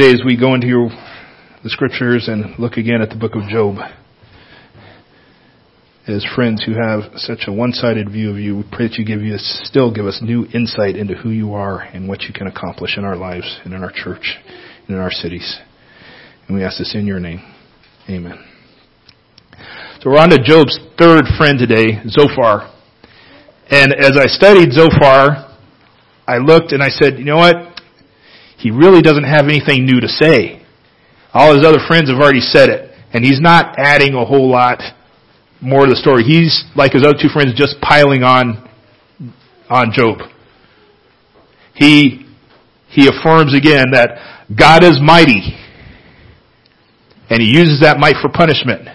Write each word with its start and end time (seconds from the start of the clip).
Today 0.00 0.14
as 0.14 0.24
we 0.24 0.34
go 0.34 0.54
into 0.54 0.88
the 1.62 1.68
scriptures 1.68 2.26
and 2.26 2.58
look 2.58 2.78
again 2.78 3.02
at 3.02 3.10
the 3.10 3.16
book 3.16 3.32
of 3.34 3.42
Job. 3.50 3.76
As 6.08 6.24
friends 6.34 6.64
who 6.64 6.72
have 6.72 7.12
such 7.16 7.40
a 7.46 7.52
one-sided 7.52 8.10
view 8.10 8.30
of 8.30 8.38
you, 8.38 8.56
we 8.56 8.64
pray 8.72 8.88
that 8.88 8.96
you 8.96 9.04
give 9.04 9.20
us, 9.20 9.60
still 9.64 9.92
give 9.92 10.06
us 10.06 10.20
new 10.22 10.46
insight 10.54 10.96
into 10.96 11.12
who 11.12 11.28
you 11.28 11.52
are 11.52 11.80
and 11.82 12.08
what 12.08 12.22
you 12.22 12.32
can 12.32 12.46
accomplish 12.46 12.96
in 12.96 13.04
our 13.04 13.14
lives 13.14 13.60
and 13.62 13.74
in 13.74 13.82
our 13.82 13.92
church 13.94 14.38
and 14.88 14.96
in 14.96 15.02
our 15.02 15.10
cities. 15.10 15.60
And 16.48 16.56
we 16.56 16.64
ask 16.64 16.78
this 16.78 16.94
in 16.94 17.06
your 17.06 17.20
name. 17.20 17.40
Amen. 18.08 18.42
So 20.00 20.08
we're 20.08 20.16
on 20.16 20.30
to 20.30 20.38
Job's 20.42 20.78
third 20.96 21.24
friend 21.36 21.58
today, 21.58 22.00
Zophar. 22.08 22.72
And 23.68 23.92
as 23.92 24.12
I 24.16 24.28
studied 24.28 24.72
Zophar, 24.72 25.58
I 26.26 26.38
looked 26.38 26.72
and 26.72 26.82
I 26.82 26.88
said, 26.88 27.18
you 27.18 27.26
know 27.26 27.36
what? 27.36 27.69
He 28.60 28.70
really 28.70 29.00
doesn't 29.00 29.24
have 29.24 29.46
anything 29.46 29.86
new 29.86 30.00
to 30.00 30.08
say. 30.08 30.62
All 31.32 31.54
his 31.54 31.64
other 31.64 31.78
friends 31.88 32.10
have 32.10 32.20
already 32.20 32.40
said 32.40 32.68
it, 32.68 32.90
and 33.14 33.24
he's 33.24 33.40
not 33.40 33.76
adding 33.78 34.14
a 34.14 34.24
whole 34.24 34.50
lot 34.50 34.82
more 35.62 35.86
to 35.86 35.90
the 35.90 35.96
story. 35.96 36.24
He's, 36.24 36.64
like 36.76 36.92
his 36.92 37.02
other 37.02 37.16
two 37.20 37.30
friends, 37.32 37.54
just 37.56 37.80
piling 37.80 38.22
on, 38.22 38.68
on 39.70 39.92
Job. 39.92 40.18
He, 41.74 42.26
he 42.88 43.08
affirms 43.08 43.56
again 43.56 43.92
that 43.92 44.44
God 44.54 44.84
is 44.84 44.98
mighty, 45.00 45.56
and 47.30 47.40
he 47.40 47.48
uses 47.48 47.80
that 47.80 47.96
might 47.98 48.16
for 48.20 48.28
punishment. 48.28 48.88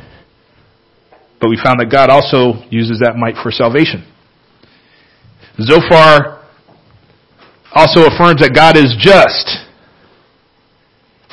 But 1.41 1.49
we 1.49 1.59
found 1.63 1.79
that 1.79 1.89
God 1.89 2.11
also 2.11 2.61
uses 2.69 2.99
that 2.99 3.15
might 3.15 3.35
for 3.41 3.49
salvation. 3.49 4.05
Zophar 5.59 6.44
also 7.75 8.07
affirms 8.07 8.39
that 8.39 8.55
God 8.55 8.77
is 8.77 8.95
just, 8.97 9.67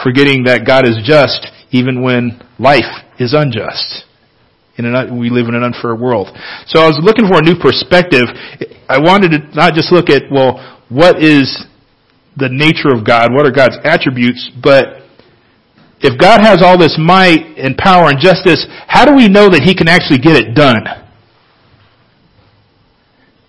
forgetting 0.02 0.44
that 0.44 0.66
God 0.66 0.84
is 0.84 0.98
just 1.06 1.46
even 1.70 2.02
when 2.02 2.42
life 2.58 3.06
is 3.18 3.32
unjust. 3.32 4.04
An, 4.76 5.16
we 5.16 5.30
live 5.30 5.46
in 5.46 5.54
an 5.54 5.62
unfair 5.62 5.94
world. 5.94 6.26
So 6.66 6.80
I 6.82 6.90
was 6.90 6.98
looking 7.00 7.28
for 7.28 7.38
a 7.38 7.42
new 7.42 7.54
perspective. 7.54 8.26
I 8.88 8.98
wanted 8.98 9.30
to 9.30 9.38
not 9.54 9.74
just 9.74 9.92
look 9.92 10.10
at, 10.10 10.22
well, 10.26 10.58
what 10.88 11.22
is 11.22 11.46
the 12.36 12.48
nature 12.50 12.90
of 12.90 13.06
God? 13.06 13.30
What 13.32 13.46
are 13.46 13.52
God's 13.52 13.78
attributes? 13.84 14.50
But 14.60 15.06
if 16.00 16.18
God 16.18 16.40
has 16.40 16.62
all 16.64 16.76
this 16.76 16.98
might 16.98 17.54
and 17.56 17.76
power 17.76 18.10
and 18.10 18.18
justice, 18.18 18.66
how 18.88 19.04
do 19.04 19.14
we 19.14 19.28
know 19.28 19.48
that 19.48 19.62
He 19.62 19.74
can 19.74 19.86
actually 19.86 20.18
get 20.18 20.34
it 20.34 20.56
done? 20.56 20.82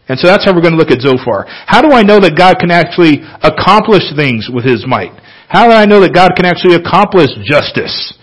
And 0.09 0.19
so 0.19 0.27
that's 0.27 0.43
how 0.43 0.53
we're 0.53 0.61
going 0.61 0.73
to 0.73 0.79
look 0.79 0.91
at 0.91 0.99
Zophar. 0.99 1.45
How 1.47 1.81
do 1.81 1.91
I 1.91 2.03
know 2.03 2.19
that 2.19 2.35
God 2.35 2.59
can 2.59 2.71
actually 2.71 3.23
accomplish 3.41 4.03
things 4.15 4.49
with 4.51 4.65
His 4.65 4.85
might? 4.85 5.15
How 5.47 5.67
do 5.67 5.73
I 5.73 5.85
know 5.85 6.01
that 6.01 6.13
God 6.13 6.31
can 6.35 6.45
actually 6.45 6.75
accomplish 6.75 7.29
justice? 7.45 8.13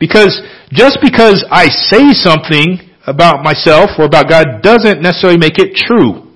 Because 0.00 0.40
just 0.70 0.98
because 1.02 1.44
I 1.50 1.68
say 1.68 2.14
something 2.14 2.88
about 3.06 3.42
myself 3.42 3.90
or 3.98 4.04
about 4.04 4.28
God 4.28 4.62
doesn't 4.62 5.02
necessarily 5.02 5.38
make 5.38 5.58
it 5.58 5.74
true. 5.74 6.32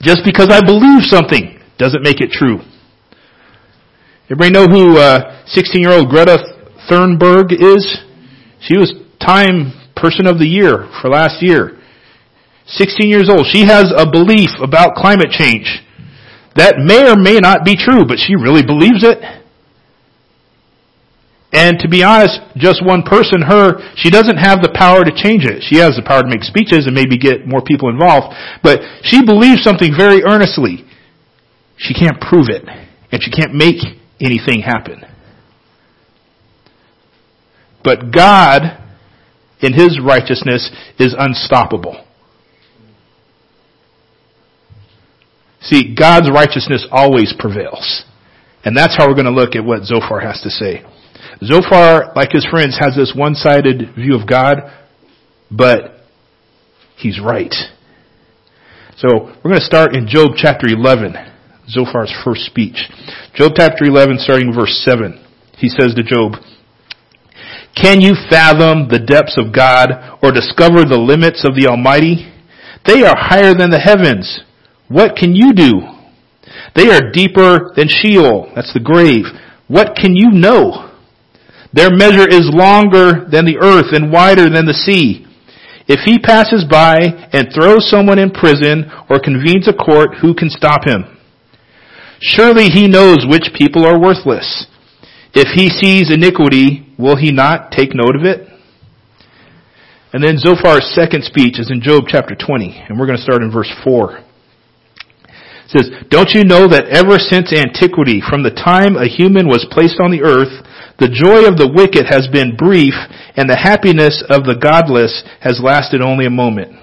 Just 0.00 0.20
because 0.24 0.50
I 0.50 0.60
believe 0.60 1.02
something 1.04 1.58
doesn't 1.78 2.02
make 2.02 2.20
it 2.20 2.30
true. 2.30 2.60
Everybody 4.30 4.50
know 4.50 4.66
who 4.66 4.94
16-year-old 5.50 6.06
uh, 6.06 6.10
Greta 6.10 6.38
Thunberg 6.88 7.52
is? 7.52 7.98
She 8.60 8.76
was 8.76 8.92
Time 9.20 9.72
Person 9.96 10.26
of 10.26 10.38
the 10.38 10.46
Year 10.46 10.88
for 11.00 11.08
last 11.10 11.42
year. 11.42 11.79
16 12.66 13.08
years 13.08 13.28
old. 13.28 13.46
She 13.46 13.66
has 13.66 13.92
a 13.96 14.08
belief 14.10 14.50
about 14.62 14.94
climate 14.94 15.30
change 15.30 15.82
that 16.56 16.78
may 16.78 17.08
or 17.08 17.16
may 17.16 17.38
not 17.38 17.64
be 17.64 17.76
true, 17.76 18.04
but 18.06 18.18
she 18.18 18.34
really 18.34 18.62
believes 18.62 19.06
it. 19.06 19.18
And 21.52 21.78
to 21.80 21.88
be 21.88 22.04
honest, 22.04 22.38
just 22.56 22.84
one 22.84 23.02
person, 23.02 23.42
her, 23.42 23.82
she 23.96 24.10
doesn't 24.10 24.38
have 24.38 24.62
the 24.62 24.70
power 24.70 25.02
to 25.02 25.10
change 25.10 25.42
it. 25.44 25.66
She 25.66 25.78
has 25.78 25.98
the 25.98 26.06
power 26.06 26.22
to 26.22 26.28
make 26.28 26.46
speeches 26.46 26.86
and 26.86 26.94
maybe 26.94 27.18
get 27.18 27.46
more 27.46 27.62
people 27.62 27.90
involved, 27.90 28.34
but 28.62 28.80
she 29.02 29.24
believes 29.26 29.62
something 29.62 29.90
very 29.96 30.22
earnestly. 30.22 30.86
She 31.76 31.94
can't 31.94 32.20
prove 32.20 32.46
it, 32.50 32.62
and 33.10 33.22
she 33.22 33.30
can't 33.30 33.54
make 33.54 33.82
anything 34.20 34.62
happen. 34.62 35.02
But 37.82 38.12
God, 38.12 38.78
in 39.60 39.72
His 39.72 39.98
righteousness, 39.98 40.70
is 40.98 41.16
unstoppable. 41.18 42.04
See, 45.62 45.94
God's 45.94 46.30
righteousness 46.30 46.86
always 46.90 47.34
prevails. 47.38 48.04
And 48.64 48.76
that's 48.76 48.96
how 48.96 49.08
we're 49.08 49.14
going 49.14 49.26
to 49.26 49.30
look 49.30 49.54
at 49.54 49.64
what 49.64 49.84
Zophar 49.84 50.20
has 50.20 50.40
to 50.42 50.50
say. 50.50 50.84
Zophar, 51.42 52.12
like 52.14 52.32
his 52.32 52.46
friends, 52.50 52.78
has 52.78 52.94
this 52.94 53.12
one-sided 53.16 53.94
view 53.94 54.14
of 54.14 54.28
God, 54.28 54.58
but 55.50 56.04
he's 56.96 57.20
right. 57.20 57.54
So 58.96 59.08
we're 59.42 59.50
going 59.50 59.60
to 59.60 59.64
start 59.64 59.96
in 59.96 60.06
Job 60.06 60.32
chapter 60.36 60.66
11, 60.66 61.14
Zophar's 61.74 62.12
first 62.24 62.42
speech. 62.42 62.90
Job 63.34 63.52
chapter 63.56 63.84
11, 63.84 64.18
starting 64.18 64.52
verse 64.52 64.82
7. 64.84 65.24
He 65.56 65.68
says 65.68 65.94
to 65.94 66.02
Job, 66.02 66.32
Can 67.74 68.00
you 68.00 68.12
fathom 68.28 68.88
the 68.88 68.98
depths 68.98 69.38
of 69.38 69.54
God 69.54 70.18
or 70.22 70.32
discover 70.32 70.84
the 70.84 71.00
limits 71.00 71.46
of 71.48 71.54
the 71.54 71.68
Almighty? 71.68 72.30
They 72.86 73.02
are 73.04 73.16
higher 73.16 73.54
than 73.54 73.70
the 73.70 73.80
heavens. 73.80 74.40
What 74.90 75.14
can 75.14 75.36
you 75.36 75.52
do? 75.52 75.86
They 76.74 76.90
are 76.90 77.12
deeper 77.12 77.70
than 77.76 77.86
Sheol. 77.86 78.50
That's 78.56 78.74
the 78.74 78.82
grave. 78.82 79.22
What 79.68 79.94
can 79.94 80.16
you 80.16 80.32
know? 80.32 80.90
Their 81.72 81.94
measure 81.94 82.26
is 82.28 82.50
longer 82.50 83.24
than 83.30 83.46
the 83.46 83.58
earth 83.62 83.94
and 83.94 84.10
wider 84.10 84.50
than 84.50 84.66
the 84.66 84.74
sea. 84.74 85.26
If 85.86 86.00
he 86.04 86.18
passes 86.18 86.66
by 86.68 86.98
and 87.32 87.54
throws 87.54 87.88
someone 87.88 88.18
in 88.18 88.32
prison 88.32 88.90
or 89.08 89.22
convenes 89.22 89.68
a 89.68 89.72
court, 89.72 90.18
who 90.20 90.34
can 90.34 90.50
stop 90.50 90.84
him? 90.84 91.06
Surely 92.20 92.66
he 92.66 92.88
knows 92.88 93.24
which 93.30 93.54
people 93.54 93.86
are 93.86 93.98
worthless. 93.98 94.66
If 95.34 95.54
he 95.54 95.70
sees 95.70 96.10
iniquity, 96.10 96.92
will 96.98 97.16
he 97.16 97.30
not 97.30 97.70
take 97.70 97.94
note 97.94 98.16
of 98.16 98.24
it? 98.24 98.48
And 100.12 100.22
then 100.22 100.36
Zophar's 100.36 100.92
second 100.96 101.22
speech 101.22 101.60
is 101.60 101.70
in 101.70 101.80
Job 101.80 102.04
chapter 102.08 102.34
20, 102.34 102.86
and 102.88 102.98
we're 102.98 103.06
going 103.06 103.18
to 103.18 103.22
start 103.22 103.42
in 103.42 103.52
verse 103.52 103.70
4 103.84 104.24
says, 105.70 105.90
Don't 106.10 106.34
you 106.34 106.44
know 106.44 106.66
that 106.66 106.90
ever 106.90 107.18
since 107.18 107.54
antiquity, 107.54 108.20
from 108.20 108.42
the 108.42 108.54
time 108.54 108.96
a 108.96 109.06
human 109.06 109.46
was 109.46 109.66
placed 109.70 110.00
on 110.00 110.10
the 110.10 110.22
earth, 110.22 110.50
the 110.98 111.08
joy 111.08 111.46
of 111.46 111.56
the 111.56 111.70
wicked 111.70 112.06
has 112.10 112.28
been 112.28 112.56
brief, 112.56 112.94
and 113.36 113.48
the 113.48 113.56
happiness 113.56 114.22
of 114.28 114.44
the 114.44 114.58
godless 114.58 115.22
has 115.40 115.62
lasted 115.62 116.02
only 116.02 116.26
a 116.26 116.30
moment. 116.30 116.74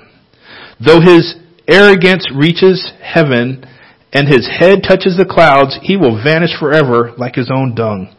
Though 0.79 1.01
his 1.01 1.35
arrogance 1.67 2.25
reaches 2.33 2.81
heaven, 3.01 3.65
and 4.13 4.27
his 4.27 4.47
head 4.47 4.81
touches 4.87 5.17
the 5.17 5.27
clouds, 5.27 5.77
he 5.83 5.97
will 5.97 6.23
vanish 6.23 6.55
forever 6.57 7.13
like 7.17 7.35
his 7.35 7.51
own 7.53 7.75
dung. 7.75 8.15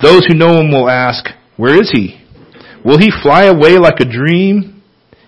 Those 0.00 0.24
who 0.26 0.34
know 0.34 0.60
him 0.60 0.70
will 0.70 0.88
ask, 0.88 1.26
Where 1.56 1.74
is 1.74 1.90
he? 1.90 2.22
Will 2.84 2.98
he 2.98 3.10
fly 3.10 3.44
away 3.44 3.76
like 3.78 4.00
a 4.00 4.08
dream? 4.08 4.82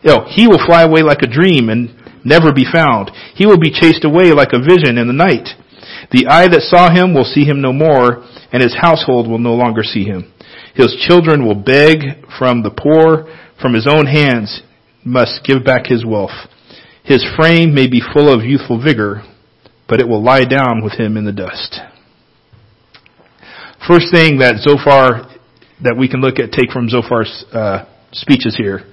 No, 0.05 0.25
he 0.29 0.47
will 0.47 0.65
fly 0.65 0.83
away 0.83 1.03
like 1.03 1.23
a 1.23 1.27
dream 1.27 1.69
and 1.69 2.00
never 2.25 2.53
be 2.53 2.67
found. 2.71 3.11
He 3.35 3.47
will 3.47 3.59
be 3.59 3.71
chased 3.71 4.05
away 4.05 4.33
like 4.33 4.53
a 4.53 4.63
vision 4.63 4.99
in 4.99 5.07
the 5.07 5.13
night. 5.13 5.49
The 6.13 6.27
eye 6.27 6.49
that 6.49 6.63
saw 6.63 6.91
him 6.91 7.15
will 7.15 7.25
see 7.25 7.45
him 7.45 7.61
no 7.61 7.73
more, 7.73 8.25
and 8.53 8.63
his 8.63 8.77
household 8.81 9.29
will 9.29 9.39
no 9.39 9.55
longer 9.55 9.83
see 9.83 10.05
him. 10.05 10.33
His 10.75 10.97
children 11.09 11.45
will 11.45 11.55
beg 11.55 12.27
from 12.39 12.63
the 12.63 12.71
poor, 12.71 13.27
from 13.61 13.75
his 13.75 13.87
own 13.87 14.07
hands 14.07 14.63
must 15.05 15.45
give 15.45 15.65
back 15.65 15.87
his 15.87 16.05
wealth. 16.05 16.49
His 17.05 17.25
frame 17.37 17.75
may 17.75 17.89
be 17.89 18.03
full 18.13 18.33
of 18.33 18.45
youthful 18.45 18.83
vigor, 18.83 19.23
but 19.89 20.01
it 20.01 20.09
will 20.09 20.23
lie 20.23 20.45
down 20.45 20.83
with 20.83 20.93
him 20.93 21.17
in 21.17 21.25
the 21.25 21.33
dust. 21.33 21.81
First 23.89 24.13
thing 24.13 24.39
that 24.39 24.61
Zophar, 24.61 25.27
that 25.83 25.97
we 25.99 26.09
can 26.09 26.21
look 26.21 26.39
at, 26.39 26.53
take 26.53 26.71
from 26.71 26.89
Zophar's 26.89 27.45
uh, 27.53 27.87
speeches 28.13 28.55
here, 28.57 28.85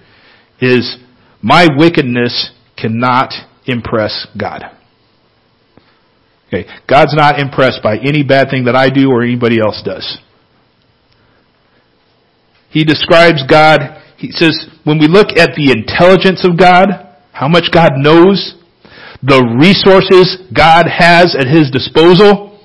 is 0.60 0.98
my 1.42 1.68
wickedness 1.78 2.52
cannot 2.78 3.34
impress 3.66 4.28
God. 4.40 4.64
Okay. 6.48 6.66
God's 6.88 7.14
not 7.14 7.40
impressed 7.40 7.84
by 7.84 7.98
any 7.98 8.24
bad 8.24 8.50
thing 8.50 8.66
that 8.66 8.76
I 8.76 8.90
do 8.90 9.12
or 9.12 9.22
anybody 9.24 9.60
else 9.60 9.82
does. 9.84 10.18
He 12.70 12.86
describes 12.86 13.44
God, 13.50 14.02
he 14.18 14.32
says, 14.32 14.68
when 14.84 15.00
we 15.00 15.08
look 15.08 15.38
at 15.38 15.56
the 15.56 15.72
intelligence 15.72 16.46
of 16.46 16.58
God, 16.58 16.88
how 17.32 17.48
much 17.48 17.66
God 17.74 17.94
knows, 17.98 18.56
the 19.24 19.44
resources 19.60 20.38
God 20.56 20.86
has 20.88 21.36
at 21.36 21.48
His 21.48 21.72
disposal, 21.72 22.60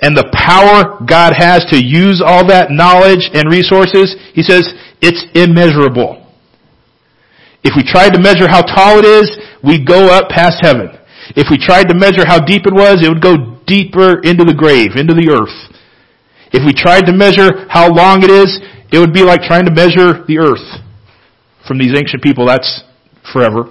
and 0.00 0.16
the 0.16 0.28
power 0.32 1.04
God 1.08 1.32
has 1.36 1.64
to 1.70 1.82
use 1.82 2.22
all 2.24 2.46
that 2.48 2.70
knowledge 2.70 3.30
and 3.32 3.50
resources, 3.50 4.14
he 4.34 4.42
says, 4.42 4.68
it's 5.00 5.24
immeasurable. 5.34 6.25
If 7.66 7.74
we 7.74 7.82
tried 7.82 8.14
to 8.14 8.20
measure 8.22 8.46
how 8.46 8.62
tall 8.62 9.00
it 9.00 9.04
is, 9.04 9.26
we'd 9.58 9.84
go 9.84 10.06
up 10.06 10.30
past 10.30 10.62
heaven. 10.62 10.86
If 11.34 11.50
we 11.50 11.58
tried 11.58 11.90
to 11.90 11.98
measure 11.98 12.22
how 12.24 12.38
deep 12.38 12.62
it 12.62 12.72
was, 12.72 13.02
it 13.02 13.08
would 13.08 13.20
go 13.20 13.58
deeper 13.66 14.22
into 14.22 14.44
the 14.44 14.54
grave, 14.54 14.94
into 14.94 15.14
the 15.14 15.34
earth. 15.34 15.74
If 16.54 16.62
we 16.64 16.72
tried 16.72 17.10
to 17.10 17.12
measure 17.12 17.66
how 17.68 17.90
long 17.90 18.22
it 18.22 18.30
is, 18.30 18.62
it 18.92 19.02
would 19.02 19.12
be 19.12 19.26
like 19.26 19.42
trying 19.42 19.66
to 19.66 19.74
measure 19.74 20.22
the 20.30 20.38
earth. 20.38 20.62
From 21.66 21.78
these 21.78 21.90
ancient 21.98 22.22
people, 22.22 22.46
that's 22.46 22.86
forever. 23.32 23.66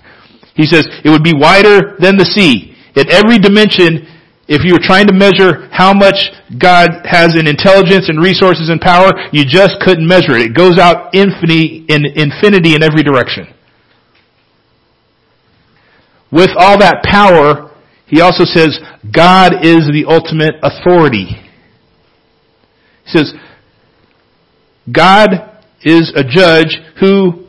he 0.56 0.64
says 0.64 0.88
it 1.04 1.10
would 1.10 1.22
be 1.22 1.36
wider 1.36 2.00
than 2.00 2.16
the 2.16 2.24
sea. 2.24 2.72
At 2.96 3.12
every 3.12 3.36
dimension, 3.36 4.08
if 4.46 4.64
you 4.64 4.74
were 4.74 4.82
trying 4.82 5.06
to 5.06 5.14
measure 5.14 5.68
how 5.72 5.94
much 5.94 6.30
God 6.60 6.90
has 7.04 7.34
in 7.38 7.46
intelligence 7.46 8.08
and 8.08 8.20
resources 8.20 8.68
and 8.68 8.80
power, 8.80 9.10
you 9.32 9.44
just 9.46 9.80
couldn't 9.80 10.06
measure 10.06 10.36
it. 10.36 10.52
It 10.52 10.56
goes 10.56 10.78
out 10.78 11.14
infinity 11.14 11.86
in 11.88 12.04
infinity 12.04 12.74
in 12.74 12.82
every 12.82 13.02
direction. 13.02 13.48
With 16.30 16.50
all 16.56 16.78
that 16.78 17.02
power, 17.04 17.70
he 18.06 18.20
also 18.20 18.44
says 18.44 18.78
God 19.14 19.64
is 19.64 19.88
the 19.88 20.04
ultimate 20.08 20.54
authority. 20.62 21.40
He 23.04 23.18
says, 23.18 23.32
God 24.90 25.30
is 25.82 26.12
a 26.14 26.24
judge 26.24 26.76
who 27.00 27.46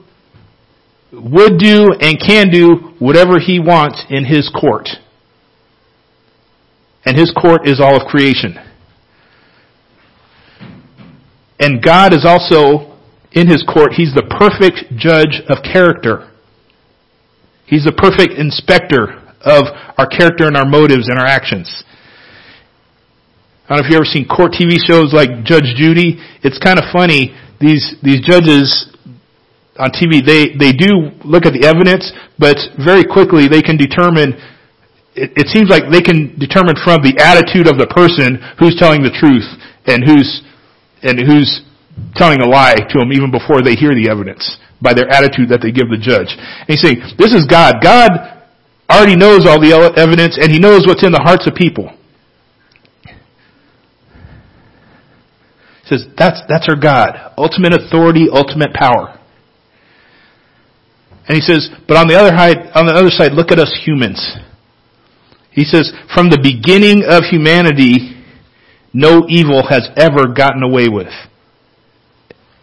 would 1.12 1.58
do 1.58 1.88
and 2.00 2.20
can 2.20 2.50
do 2.50 2.96
whatever 3.00 3.40
he 3.40 3.60
wants 3.60 4.04
in 4.10 4.24
his 4.26 4.50
court. 4.50 4.88
And 7.06 7.18
his 7.18 7.32
court 7.32 7.68
is 7.68 7.80
all 7.80 7.96
of 7.96 8.08
creation. 8.08 8.56
And 11.60 11.82
God 11.84 12.14
is 12.14 12.26
also 12.26 12.96
in 13.36 13.48
his 13.48 13.64
court, 13.68 13.92
he's 13.92 14.16
the 14.16 14.24
perfect 14.24 14.96
judge 14.96 15.44
of 15.52 15.60
character. 15.62 16.32
He's 17.68 17.84
the 17.84 17.92
perfect 17.92 18.40
inspector 18.40 19.22
of 19.44 19.68
our 20.00 20.08
character 20.08 20.48
and 20.48 20.56
our 20.56 20.66
motives 20.66 21.10
and 21.10 21.20
our 21.20 21.28
actions. 21.28 21.84
I 23.68 23.76
don't 23.76 23.78
know 23.78 23.86
if 23.86 23.92
you've 23.92 24.00
ever 24.00 24.08
seen 24.08 24.26
court 24.26 24.56
TV 24.56 24.80
shows 24.80 25.12
like 25.12 25.44
Judge 25.44 25.76
Judy. 25.76 26.16
It's 26.48 26.58
kind 26.64 26.80
of 26.80 26.86
funny. 26.94 27.36
These, 27.60 28.00
these 28.02 28.22
judges 28.24 28.88
on 29.76 29.92
TV, 29.92 30.24
they, 30.24 30.56
they 30.56 30.72
do 30.72 31.12
look 31.28 31.46
at 31.46 31.52
the 31.52 31.68
evidence, 31.68 32.14
but 32.40 32.56
very 32.80 33.04
quickly 33.04 33.52
they 33.52 33.62
can 33.62 33.76
determine, 33.76 34.40
it, 35.16 35.32
it 35.36 35.48
seems 35.48 35.72
like 35.72 35.88
they 35.90 36.04
can 36.04 36.36
determine 36.38 36.76
from 36.84 37.00
the 37.02 37.16
attitude 37.18 37.72
of 37.72 37.80
the 37.80 37.88
person 37.88 38.36
who's 38.60 38.76
telling 38.76 39.02
the 39.02 39.16
truth 39.16 39.48
and 39.88 40.04
who's, 40.04 40.44
and 41.02 41.16
who's 41.24 41.64
telling 42.16 42.44
a 42.44 42.48
lie 42.48 42.76
to 42.76 42.96
them 43.00 43.16
even 43.16 43.32
before 43.32 43.64
they 43.64 43.80
hear 43.80 43.96
the 43.96 44.12
evidence 44.12 44.44
by 44.84 44.94
their 44.94 45.08
attitude 45.08 45.50
that 45.50 45.64
they 45.64 45.72
give 45.72 45.88
the 45.88 45.98
judge. 45.98 46.36
And 46.36 46.68
he's 46.68 46.84
saying, 46.84 47.00
this 47.16 47.32
is 47.32 47.48
God. 47.48 47.80
God 47.80 48.12
already 48.92 49.16
knows 49.16 49.48
all 49.48 49.60
the 49.60 49.72
evidence 49.96 50.38
and 50.38 50.52
he 50.52 50.60
knows 50.60 50.84
what's 50.86 51.04
in 51.04 51.16
the 51.16 51.24
hearts 51.24 51.48
of 51.48 51.56
people. 51.56 51.90
He 55.84 55.96
says, 55.96 56.06
that's, 56.18 56.42
that's 56.50 56.68
our 56.68 56.76
God. 56.76 57.16
Ultimate 57.38 57.72
authority, 57.72 58.28
ultimate 58.28 58.74
power. 58.74 59.16
And 61.28 61.36
he 61.36 61.42
says, 61.42 61.70
but 61.88 61.98
on 61.98 62.08
the 62.08 62.16
other 62.16 62.36
side, 62.36 62.58
on 62.76 62.86
the 62.86 62.94
other 62.94 63.10
side, 63.10 63.32
look 63.34 63.52
at 63.52 63.60
us 63.60 63.72
humans. 63.86 64.20
He 65.56 65.64
says, 65.64 65.92
from 66.14 66.30
the 66.30 66.38
beginning 66.38 67.08
of 67.08 67.24
humanity, 67.32 68.12
no 68.92 69.24
evil 69.30 69.64
has 69.68 69.88
ever 69.96 70.28
gotten 70.28 70.62
away 70.64 70.90
with. 70.90 71.12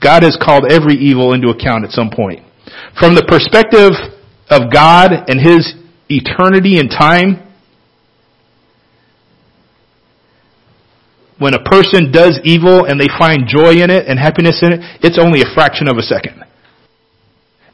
God 0.03 0.23
has 0.23 0.37
called 0.37 0.71
every 0.71 1.01
evil 1.01 1.33
into 1.33 1.49
account 1.49 1.85
at 1.85 1.91
some 1.91 2.11
point. 2.11 2.45
From 3.01 3.15
the 3.15 3.25
perspective 3.25 3.97
of 4.51 4.71
God 4.71 5.09
and 5.29 5.41
His 5.41 5.73
eternity 6.11 6.77
and 6.77 6.91
time, 6.91 7.49
when 11.39 11.55
a 11.55 11.65
person 11.65 12.13
does 12.13 12.39
evil 12.45 12.85
and 12.85 13.01
they 13.01 13.09
find 13.19 13.49
joy 13.49 13.81
in 13.81 13.89
it 13.89 14.07
and 14.07 14.19
happiness 14.19 14.61
in 14.61 14.73
it, 14.73 14.81
it's 15.01 15.19
only 15.19 15.41
a 15.41 15.49
fraction 15.55 15.89
of 15.89 15.97
a 15.97 16.03
second. 16.03 16.45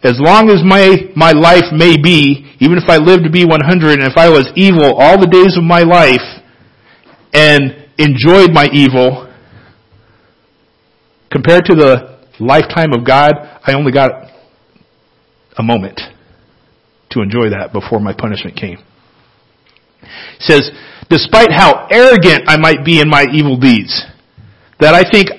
As 0.02 0.14
long 0.20 0.48
as 0.50 0.62
my, 0.64 1.10
my 1.16 1.32
life 1.32 1.72
may 1.72 1.96
be, 2.00 2.54
even 2.60 2.78
if 2.78 2.88
I 2.88 2.98
live 2.98 3.22
to 3.24 3.30
be 3.30 3.44
100 3.44 3.98
and 3.98 4.02
if 4.02 4.16
I 4.16 4.28
was 4.28 4.48
evil 4.54 4.94
all 4.94 5.18
the 5.18 5.26
days 5.26 5.56
of 5.56 5.64
my 5.64 5.80
life 5.82 6.22
and 7.32 7.88
enjoyed 7.98 8.52
my 8.52 8.68
evil, 8.72 9.32
compared 11.30 11.64
to 11.66 11.74
the 11.74 12.18
lifetime 12.38 12.92
of 12.92 13.04
God, 13.04 13.32
I 13.64 13.74
only 13.74 13.92
got 13.92 14.10
a 15.56 15.62
moment 15.62 16.00
to 17.10 17.20
enjoy 17.20 17.50
that 17.50 17.72
before 17.72 18.00
my 18.00 18.12
punishment 18.12 18.56
came. 18.56 18.78
He 20.00 20.40
says, 20.40 20.70
despite 21.10 21.50
how 21.50 21.88
arrogant 21.90 22.44
I 22.46 22.56
might 22.56 22.84
be 22.84 23.00
in 23.00 23.08
my 23.08 23.26
evil 23.32 23.58
deeds, 23.58 24.04
that 24.78 24.94
I 24.94 25.08
think 25.10 25.30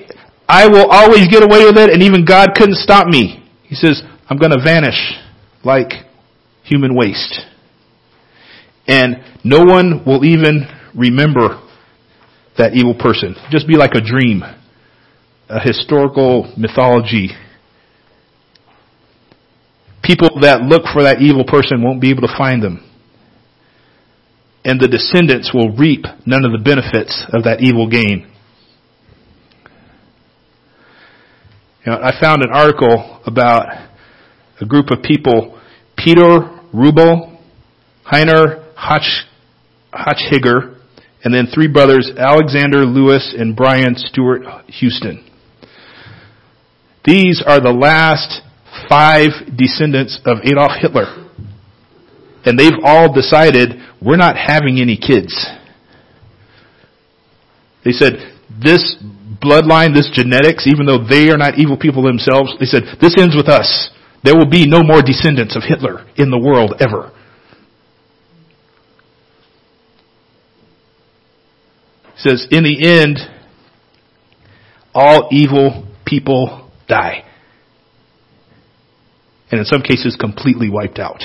I 0.48 0.66
will 0.66 0.90
always 0.90 1.28
get 1.28 1.42
away 1.42 1.64
with 1.64 1.78
it 1.78 1.90
and 1.90 2.02
even 2.02 2.24
God 2.24 2.50
couldn't 2.54 2.76
stop 2.76 3.06
me. 3.06 3.48
He 3.62 3.74
says, 3.74 4.02
I'm 4.30 4.38
going 4.38 4.52
to 4.52 4.62
vanish 4.62 5.18
like 5.64 5.90
human 6.62 6.94
waste. 6.94 7.40
And 8.86 9.16
no 9.44 9.60
one 9.64 10.04
will 10.06 10.24
even 10.24 10.66
remember 10.94 11.60
that 12.56 12.74
evil 12.74 12.94
person. 12.94 13.34
Just 13.50 13.66
be 13.66 13.76
like 13.76 13.94
a 13.94 14.00
dream, 14.00 14.42
a 15.48 15.60
historical 15.60 16.52
mythology. 16.56 17.30
People 20.02 20.40
that 20.40 20.62
look 20.62 20.82
for 20.92 21.02
that 21.02 21.20
evil 21.20 21.44
person 21.44 21.82
won't 21.82 22.00
be 22.00 22.10
able 22.10 22.22
to 22.22 22.34
find 22.38 22.62
them 22.62 22.86
and 24.64 24.80
the 24.80 24.88
descendants 24.88 25.52
will 25.54 25.74
reap 25.76 26.04
none 26.26 26.44
of 26.44 26.52
the 26.52 26.62
benefits 26.62 27.24
of 27.32 27.44
that 27.44 27.60
evil 27.60 27.88
gain. 27.88 28.30
You 31.84 31.92
know, 31.92 31.98
I 32.02 32.12
found 32.20 32.42
an 32.42 32.50
article 32.52 33.22
about 33.24 33.89
a 34.60 34.66
group 34.66 34.90
of 34.90 35.02
people, 35.02 35.60
Peter 35.96 36.60
Raubal, 36.74 37.38
Heiner 38.04 38.72
Hotch, 38.74 39.26
and 41.22 41.34
then 41.34 41.46
three 41.52 41.68
brothers, 41.68 42.10
Alexander 42.16 42.84
Louis 42.84 43.34
and 43.38 43.56
Brian 43.56 43.94
Stewart 43.96 44.42
Houston. 44.68 45.26
These 47.04 47.42
are 47.46 47.60
the 47.60 47.72
last 47.72 48.42
five 48.88 49.30
descendants 49.56 50.20
of 50.24 50.38
Adolf 50.44 50.72
Hitler. 50.80 51.28
And 52.44 52.58
they've 52.58 52.78
all 52.84 53.12
decided 53.12 53.74
we're 54.00 54.16
not 54.16 54.36
having 54.36 54.80
any 54.80 54.96
kids. 54.96 55.34
They 57.84 57.92
said, 57.92 58.14
this 58.62 58.96
bloodline, 59.42 59.94
this 59.94 60.10
genetics, 60.12 60.66
even 60.66 60.86
though 60.86 61.04
they 61.06 61.30
are 61.30 61.36
not 61.36 61.58
evil 61.58 61.76
people 61.78 62.02
themselves, 62.02 62.54
they 62.58 62.66
said, 62.66 62.82
this 63.00 63.16
ends 63.18 63.36
with 63.36 63.48
us. 63.48 63.90
There 64.22 64.36
will 64.36 64.48
be 64.48 64.66
no 64.66 64.82
more 64.82 65.02
descendants 65.02 65.56
of 65.56 65.62
Hitler 65.66 66.06
in 66.16 66.30
the 66.30 66.38
world 66.38 66.74
ever. 66.80 67.12
Says, 72.16 72.46
in 72.50 72.64
the 72.64 72.86
end, 72.86 73.18
all 74.94 75.28
evil 75.30 75.88
people 76.04 76.70
die. 76.86 77.24
And 79.50 79.58
in 79.58 79.64
some 79.64 79.80
cases, 79.80 80.16
completely 80.20 80.68
wiped 80.68 80.98
out. 80.98 81.22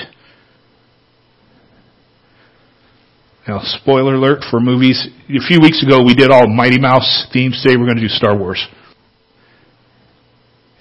Now, 3.47 3.59
spoiler 3.61 4.15
alert 4.15 4.43
for 4.49 4.59
movies. 4.59 5.07
A 5.29 5.45
few 5.45 5.59
weeks 5.59 5.83
ago, 5.83 6.01
we 6.01 6.15
did 6.15 6.31
all 6.31 6.47
Mighty 6.47 6.79
Mouse 6.79 7.27
themes. 7.31 7.61
Today, 7.61 7.77
we're 7.77 7.85
going 7.85 7.97
to 7.97 8.01
do 8.01 8.07
Star 8.07 8.35
Wars. 8.35 8.65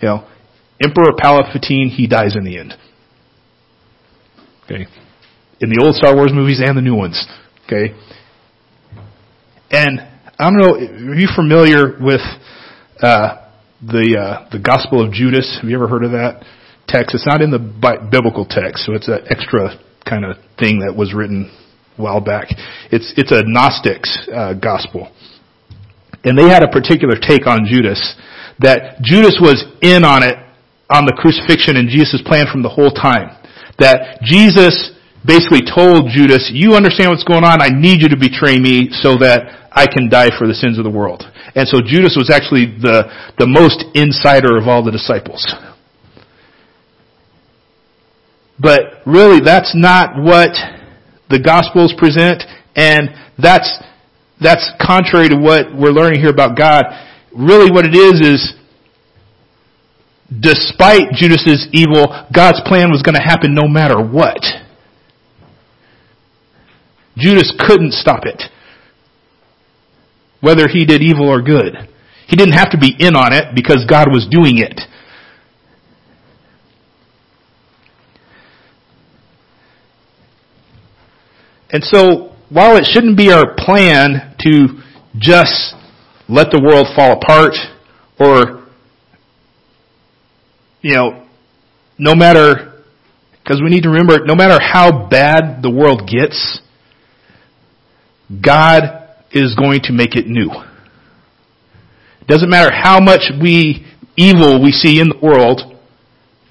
You 0.01 0.09
know, 0.09 0.29
Emperor 0.83 1.13
Palpatine, 1.19 1.89
he 1.89 2.07
dies 2.07 2.35
in 2.37 2.45
the 2.45 2.59
end. 2.59 2.75
Okay, 4.65 4.87
in 5.61 5.69
the 5.71 5.83
old 5.85 5.95
Star 5.95 6.17
Wars 6.17 6.33
movies 6.33 6.61
and 6.65 6.77
the 6.77 6.83
new 6.83 6.97
ones. 6.97 7.23
Okay, 7.67 7.95
and 9.71 10.01
I 10.39 10.51
don't 10.51 10.59
know. 10.59 10.75
Are 10.75 11.15
you 11.15 11.29
familiar 11.35 11.97
with 12.01 12.23
uh, 13.01 13.47
the 13.83 14.19
uh, 14.19 14.49
the 14.51 14.59
Gospel 14.59 15.05
of 15.05 15.13
Judas? 15.13 15.59
Have 15.61 15.71
you 15.71 15.77
ever 15.77 15.87
heard 15.87 16.05
of 16.05 16.11
that 16.13 16.45
text? 16.89 17.15
It's 17.15 17.27
not 17.27 17.41
in 17.41 17.51
the 17.51 17.61
biblical 18.11 18.45
text, 18.45 18.85
so 18.87 18.95
it's 18.95 19.09
an 19.09 19.21
extra 19.31 19.79
kind 20.09 20.25
of 20.25 20.37
thing 20.59 20.81
that 20.81 20.95
was 20.97 21.15
written 21.15 21.51
a 21.97 22.03
while 22.03 22.21
back. 22.21 22.49
It's 22.91 23.15
it's 23.17 23.31
a 23.31 23.43
Gnostics 23.47 24.29
uh, 24.35 24.55
gospel, 24.55 25.13
and 26.25 26.37
they 26.37 26.49
had 26.49 26.65
a 26.65 26.69
particular 26.69 27.15
take 27.15 27.47
on 27.47 27.65
Judas 27.71 28.01
that 28.59 29.03
Judas 29.03 29.39
was 29.41 29.65
in 29.83 30.05
on 30.05 30.23
it 30.23 30.44
on 30.91 31.07
the 31.07 31.13
crucifixion 31.13 31.77
and 31.77 31.89
Jesus' 31.89 32.23
plan 32.23 32.47
from 32.51 32.63
the 32.63 32.69
whole 32.69 32.91
time. 32.91 33.31
That 33.79 34.23
Jesus 34.23 34.93
basically 35.25 35.63
told 35.63 36.09
Judas, 36.11 36.51
"You 36.53 36.75
understand 36.75 37.11
what's 37.11 37.25
going 37.25 37.45
on. 37.45 37.63
I 37.63 37.69
need 37.69 38.03
you 38.03 38.09
to 38.09 38.17
betray 38.17 38.59
me 38.59 38.91
so 38.91 39.17
that 39.17 39.69
I 39.73 39.87
can 39.87 40.09
die 40.09 40.31
for 40.39 40.47
the 40.47 40.55
sins 40.55 40.79
of 40.79 40.85
the 40.85 40.91
world." 40.91 41.27
And 41.57 41.67
so 41.67 41.81
Judas 41.81 42.17
was 42.17 42.31
actually 42.31 42.67
the 42.67 43.11
the 43.39 43.47
most 43.47 43.85
insider 43.95 44.57
of 44.57 44.69
all 44.69 44.83
the 44.83 44.93
disciples. 44.93 45.43
But 48.61 49.03
really, 49.07 49.41
that's 49.41 49.75
not 49.75 50.17
what 50.21 50.55
the 51.31 51.39
Gospels 51.39 51.93
present, 51.95 52.45
and 52.77 53.11
that's 53.39 53.81
that's 54.41 54.71
contrary 54.81 55.29
to 55.31 55.37
what 55.37 55.75
we're 55.75 55.91
learning 55.91 56.21
here 56.21 56.31
about 56.31 56.57
God. 56.57 56.85
Really 57.33 57.71
what 57.71 57.87
it 57.87 57.97
is 57.97 58.21
is 58.21 58.55
despite 60.41 61.13
Judas's 61.13 61.69
evil, 61.73 62.27
God's 62.35 62.61
plan 62.67 62.91
was 62.91 63.03
going 63.03 63.15
to 63.15 63.23
happen 63.23 63.55
no 63.55 63.69
matter 63.69 64.01
what. 64.01 64.43
Judas 67.17 67.53
couldn't 67.59 67.93
stop 67.93 68.25
it. 68.25 68.43
Whether 70.41 70.69
he 70.69 70.85
did 70.85 71.03
evil 71.03 71.29
or 71.29 71.41
good. 71.41 71.75
He 72.27 72.37
didn't 72.37 72.55
have 72.55 72.71
to 72.71 72.79
be 72.79 72.95
in 72.99 73.15
on 73.17 73.33
it 73.33 73.55
because 73.55 73.87
God 73.89 74.09
was 74.11 74.27
doing 74.31 74.59
it. 74.59 74.81
And 81.71 81.83
so, 81.83 82.35
while 82.51 82.77
it 82.77 82.85
shouldn't 82.85 83.17
be 83.17 83.33
our 83.33 83.55
plan 83.57 84.37
to 84.41 84.81
just 85.19 85.75
let 86.29 86.51
the 86.51 86.63
world 86.63 86.87
fall 86.95 87.19
apart 87.21 87.55
or, 88.19 88.64
you 90.85 90.93
know, 90.93 91.27
no 91.97 92.15
matter, 92.15 92.83
because 93.43 93.63
we 93.65 93.71
need 93.71 93.85
to 93.85 93.89
remember, 93.89 94.23
no 94.27 94.35
matter 94.35 94.63
how 94.63 95.09
bad 95.09 95.63
the 95.63 95.71
world 95.71 96.07
gets, 96.07 96.61
God 98.29 98.83
is 99.33 99.57
going 99.57 99.81
to 99.85 99.95
make 99.95 100.15
it 100.15 100.27
new. 100.27 100.51
It 102.21 102.29
doesn't 102.29 102.51
matter 102.51 102.71
how 102.71 103.01
much 103.01 103.33
we, 103.41 103.87
evil 104.15 104.63
we 104.63 104.73
see 104.73 105.01
in 105.01 105.09
the 105.09 105.19
world, 105.23 105.63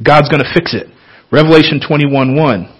God's 0.02 0.30
going 0.30 0.44
to 0.44 0.52
fix 0.52 0.74
it. 0.74 0.88
Revelation 1.32 1.80
21 1.88 2.36
1. 2.36 2.80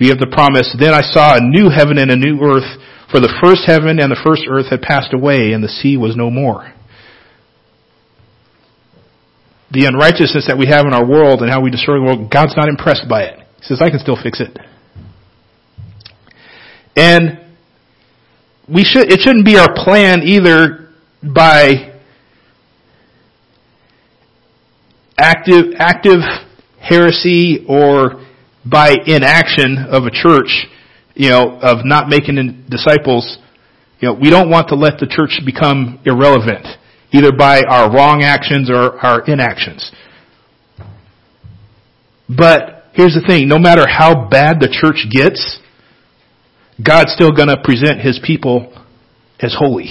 We 0.00 0.08
have 0.08 0.18
the 0.18 0.30
promise, 0.32 0.74
Then 0.78 0.94
I 0.94 1.02
saw 1.02 1.36
a 1.36 1.40
new 1.40 1.70
heaven 1.70 1.96
and 1.96 2.10
a 2.10 2.16
new 2.16 2.40
earth, 2.42 2.66
for 3.12 3.20
the 3.20 3.32
first 3.40 3.62
heaven 3.66 4.00
and 4.00 4.10
the 4.10 4.20
first 4.26 4.42
earth 4.50 4.66
had 4.70 4.82
passed 4.82 5.14
away, 5.14 5.52
and 5.52 5.62
the 5.62 5.68
sea 5.68 5.96
was 5.96 6.16
no 6.16 6.28
more. 6.28 6.74
The 9.70 9.84
unrighteousness 9.84 10.46
that 10.48 10.56
we 10.56 10.66
have 10.66 10.86
in 10.86 10.94
our 10.94 11.04
world 11.06 11.42
and 11.42 11.50
how 11.50 11.60
we 11.60 11.70
destroy 11.70 11.96
the 11.96 12.04
world, 12.04 12.30
God's 12.30 12.56
not 12.56 12.68
impressed 12.68 13.08
by 13.08 13.22
it. 13.24 13.38
He 13.58 13.64
says, 13.64 13.80
I 13.82 13.90
can 13.90 13.98
still 13.98 14.16
fix 14.20 14.40
it. 14.40 14.56
And 16.96 17.38
we 18.68 18.84
should, 18.84 19.12
it 19.12 19.20
shouldn't 19.20 19.44
be 19.44 19.56
our 19.56 19.72
plan 19.72 20.22
either 20.24 20.90
by 21.22 21.98
active, 25.18 25.74
active 25.78 26.20
heresy 26.80 27.64
or 27.68 28.24
by 28.64 28.94
inaction 29.06 29.86
of 29.90 30.04
a 30.04 30.10
church, 30.10 30.66
you 31.14 31.30
know, 31.30 31.58
of 31.60 31.84
not 31.84 32.08
making 32.08 32.64
disciples, 32.68 33.38
you 34.00 34.08
know, 34.08 34.14
we 34.14 34.30
don't 34.30 34.50
want 34.50 34.68
to 34.68 34.74
let 34.74 34.98
the 34.98 35.06
church 35.06 35.40
become 35.44 36.00
irrelevant, 36.04 36.66
either 37.12 37.32
by 37.32 37.62
our 37.62 37.92
wrong 37.92 38.22
actions 38.22 38.70
or 38.70 38.98
our 39.04 39.24
inactions. 39.24 39.90
But 42.28 42.84
here's 42.92 43.14
the 43.14 43.24
thing, 43.26 43.48
no 43.48 43.58
matter 43.58 43.86
how 43.88 44.28
bad 44.28 44.60
the 44.60 44.68
church 44.68 45.06
gets, 45.10 45.60
God's 46.84 47.12
still 47.12 47.32
gonna 47.32 47.56
present 47.62 48.00
His 48.00 48.20
people 48.24 48.72
as 49.40 49.54
holy. 49.58 49.90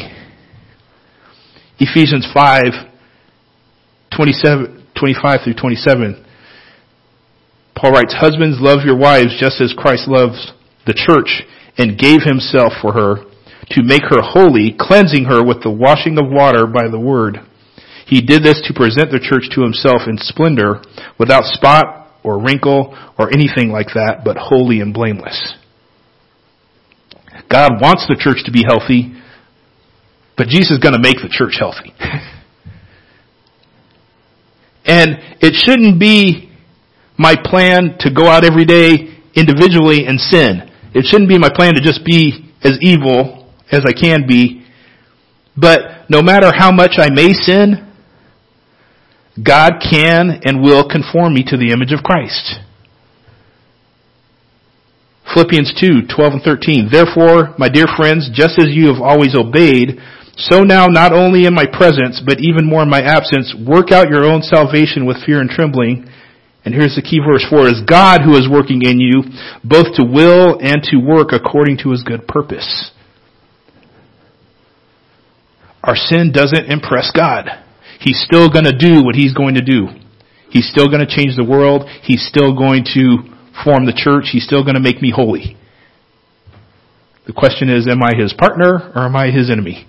Ephesians 1.80 2.28
5, 2.34 2.64
27, 4.16 4.88
25 4.96 5.40
through 5.44 5.54
27 5.54 6.26
Paul 7.78 7.92
writes, 7.92 8.16
Husbands, 8.18 8.58
love 8.60 8.80
your 8.84 8.98
wives 8.98 9.38
just 9.40 9.62
as 9.62 9.74
Christ 9.78 10.08
loves 10.08 10.52
the 10.88 10.96
church 10.98 11.44
and 11.78 11.98
gave 11.98 12.24
himself 12.24 12.74
for 12.82 12.92
her 12.94 13.18
to 13.72 13.84
make 13.84 14.04
her 14.04 14.22
holy, 14.22 14.76
cleansing 14.78 15.26
her 15.26 15.44
with 15.44 15.62
the 15.62 15.72
washing 15.72 16.18
of 16.18 16.30
water 16.30 16.66
by 16.66 16.88
the 16.90 17.00
word. 17.00 17.40
He 18.06 18.22
did 18.22 18.44
this 18.44 18.62
to 18.68 18.74
present 18.74 19.12
the 19.12 19.20
church 19.20 19.50
to 19.56 19.62
himself 19.62 20.08
in 20.08 20.18
splendor, 20.18 20.82
without 21.20 21.44
spot 21.44 22.08
or 22.24 22.42
wrinkle 22.42 22.98
or 23.20 23.34
anything 23.34 23.70
like 23.70 23.88
that, 23.96 24.22
but 24.24 24.38
holy 24.38 24.80
and 24.80 24.94
blameless. 24.94 25.56
God 27.52 27.82
wants 27.82 28.08
the 28.08 28.16
church 28.20 28.44
to 28.46 28.52
be 28.52 28.64
healthy, 28.66 29.14
but 30.38 30.48
Jesus 30.48 30.72
is 30.72 30.80
going 30.80 30.94
to 30.94 31.02
make 31.02 31.18
the 31.18 31.30
church 31.30 31.56
healthy. 31.60 31.94
and 34.86 35.20
it 35.42 35.54
shouldn't 35.56 36.00
be 36.00 36.52
my 37.18 37.36
plan 37.36 37.98
to 38.00 38.14
go 38.14 38.28
out 38.28 38.46
every 38.46 38.66
day 38.66 39.20
individually 39.36 40.06
and 40.06 40.20
sin. 40.20 40.70
It 40.94 41.06
shouldn't 41.06 41.30
be 41.30 41.38
my 41.38 41.50
plan 41.54 41.74
to 41.76 41.82
just 41.82 42.06
be 42.06 42.54
as 42.64 42.78
evil 42.82 43.37
as 43.72 43.82
I 43.86 43.94
can 43.94 44.28
be. 44.28 44.66
But 45.56 46.10
no 46.10 46.22
matter 46.22 46.52
how 46.56 46.72
much 46.72 46.94
I 46.98 47.10
may 47.10 47.34
sin, 47.34 47.84
God 49.44 49.82
can 49.82 50.42
and 50.46 50.62
will 50.62 50.88
conform 50.88 51.34
me 51.34 51.44
to 51.48 51.58
the 51.58 51.72
image 51.72 51.92
of 51.92 52.04
Christ. 52.04 52.60
Philippians 55.34 55.74
2, 55.80 56.08
12 56.08 56.34
and 56.34 56.42
13. 56.42 56.90
Therefore, 56.92 57.54
my 57.58 57.70
dear 57.70 57.86
friends, 57.98 58.30
just 58.34 58.58
as 58.58 58.70
you 58.70 58.88
have 58.88 59.02
always 59.02 59.36
obeyed, 59.36 60.00
so 60.38 60.62
now 60.62 60.88
not 60.88 61.14
only 61.14 61.46
in 61.46 61.54
my 61.54 61.66
presence, 61.66 62.22
but 62.26 62.40
even 62.40 62.66
more 62.66 62.84
in 62.84 62.90
my 62.90 63.02
absence, 63.02 63.54
work 63.54 63.92
out 63.92 64.10
your 64.10 64.24
own 64.24 64.42
salvation 64.42 65.06
with 65.06 65.18
fear 65.26 65.42
and 65.42 65.50
trembling, 65.50 66.08
and 66.64 66.74
here's 66.74 66.96
the 66.96 67.02
key 67.02 67.20
verse 67.24 67.46
4 67.50 67.68
is 67.68 67.82
God 67.88 68.22
who 68.22 68.36
is 68.36 68.50
working 68.50 68.82
in 68.84 69.00
you 69.00 69.24
both 69.64 69.96
to 69.96 70.04
will 70.04 70.60
and 70.60 70.84
to 70.92 70.98
work 70.98 71.32
according 71.32 71.78
to 71.80 71.92
his 71.92 72.04
good 72.04 72.28
purpose. 72.28 72.92
Our 75.88 75.96
sin 75.96 76.32
doesn't 76.34 76.70
impress 76.70 77.12
God. 77.16 77.48
He's 78.00 78.22
still 78.22 78.50
going 78.50 78.66
to 78.66 78.78
do 78.78 79.04
what 79.04 79.16
he's 79.16 79.34
going 79.34 79.56
to 79.56 79.64
do. 79.64 79.88
He's 80.50 80.70
still 80.70 80.88
going 80.88 81.06
to 81.06 81.08
change 81.08 81.36
the 81.36 81.44
world. 81.44 81.90
He's 82.04 82.26
still 82.28 82.56
going 82.56 82.84
to 82.94 83.24
form 83.64 83.86
the 83.86 83.96
church. 83.96 84.30
He's 84.32 84.46
still 84.46 84.64
going 84.64 84.76
to 84.76 84.82
make 84.82 85.02
me 85.02 85.12
holy. 85.16 85.58
The 87.26 87.34
question 87.34 87.70
is, 87.70 87.88
am 87.88 88.04
I 88.04 88.12
his 88.16 88.34
partner 88.34 88.92
or 88.96 89.04
am 89.04 89.16
I 89.16 89.32
his 89.32 89.50
enemy? 89.50 89.88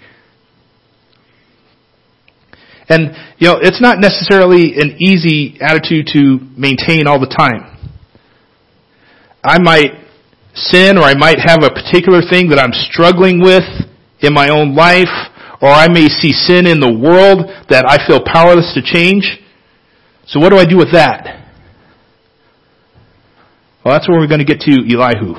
And, 2.88 3.14
you 3.38 3.49
know, 3.49 3.59
it's 3.61 3.81
not 3.81 3.99
necessarily 4.00 4.75
an 4.76 4.97
easy 4.99 5.59
attitude 5.61 6.09
to 6.14 6.38
maintain 6.57 7.07
all 7.07 7.21
the 7.21 7.28
time. 7.28 7.76
I 9.45 9.59
might 9.59 9.93
sin 10.55 10.97
or 10.99 11.02
I 11.02 11.14
might 11.14 11.38
have 11.38 11.62
a 11.62 11.71
particular 11.71 12.23
thing 12.28 12.49
that 12.49 12.59
I'm 12.59 12.73
struggling 12.73 13.40
with 13.40 13.62
in 14.21 14.33
my 14.33 14.49
own 14.49 14.75
life, 14.75 15.12
or 15.60 15.68
I 15.68 15.88
may 15.88 16.06
see 16.08 16.32
sin 16.32 16.66
in 16.66 16.80
the 16.80 16.92
world 16.92 17.50
that 17.68 17.84
I 17.86 18.06
feel 18.06 18.22
powerless 18.24 18.72
to 18.74 18.82
change. 18.82 19.40
So 20.26 20.40
what 20.40 20.50
do 20.50 20.58
I 20.58 20.64
do 20.64 20.76
with 20.76 20.92
that? 20.92 21.38
Well, 23.84 23.94
that's 23.94 24.08
where 24.08 24.18
we're 24.18 24.28
going 24.28 24.44
to 24.44 24.44
get 24.44 24.60
to 24.60 24.72
Elihu, 24.72 25.34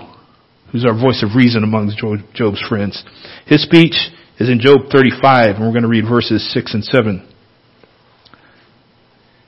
who's 0.71 0.85
our 0.85 0.97
voice 0.97 1.23
of 1.23 1.35
reason 1.35 1.63
among 1.63 1.91
Job's 2.33 2.61
friends. 2.67 3.03
His 3.45 3.63
speech 3.63 3.95
is 4.39 4.49
in 4.49 4.59
Job 4.59 4.89
35, 4.91 5.55
and 5.55 5.65
we're 5.65 5.71
going 5.71 5.83
to 5.83 5.89
read 5.89 6.05
verses 6.09 6.51
6 6.53 6.73
and 6.73 6.83
7. 6.83 7.27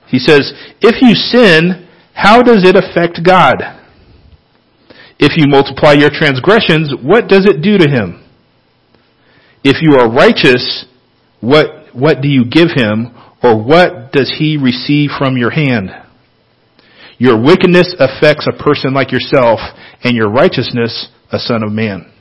He 0.07 0.19
says, 0.19 0.53
if 0.81 1.01
you 1.01 1.15
sin, 1.15 1.87
how 2.13 2.43
does 2.43 2.67
it 2.67 2.75
affect 2.75 3.25
God? 3.25 3.55
If 5.17 5.37
you 5.37 5.45
multiply 5.47 5.93
your 5.93 6.09
transgressions, 6.09 6.93
what 7.01 7.27
does 7.27 7.45
it 7.45 7.61
do 7.61 7.77
to 7.77 7.89
him? 7.89 8.20
If 9.63 9.81
you 9.81 9.97
are 9.99 10.11
righteous, 10.11 10.85
what, 11.39 11.93
what 11.93 12.21
do 12.21 12.27
you 12.27 12.45
give 12.45 12.69
him, 12.73 13.15
or 13.43 13.61
what 13.63 14.11
does 14.11 14.33
he 14.37 14.57
receive 14.57 15.09
from 15.17 15.37
your 15.37 15.51
hand? 15.51 15.89
Your 17.17 17.41
wickedness 17.41 17.95
affects 17.99 18.47
a 18.47 18.63
person 18.63 18.93
like 18.93 19.11
yourself, 19.11 19.59
and 20.03 20.15
your 20.15 20.29
righteousness 20.29 21.09
a 21.31 21.39
son 21.39 21.63
of 21.63 21.71
man. 21.71 22.11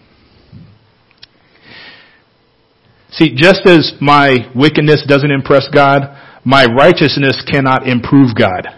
See, 3.13 3.35
just 3.35 3.67
as 3.67 3.95
my 4.01 4.51
wickedness 4.55 5.05
doesn't 5.07 5.31
impress 5.31 5.69
God, 5.73 6.17
my 6.45 6.65
righteousness 6.67 7.43
cannot 7.51 7.87
improve 7.87 8.31
God. 8.39 8.69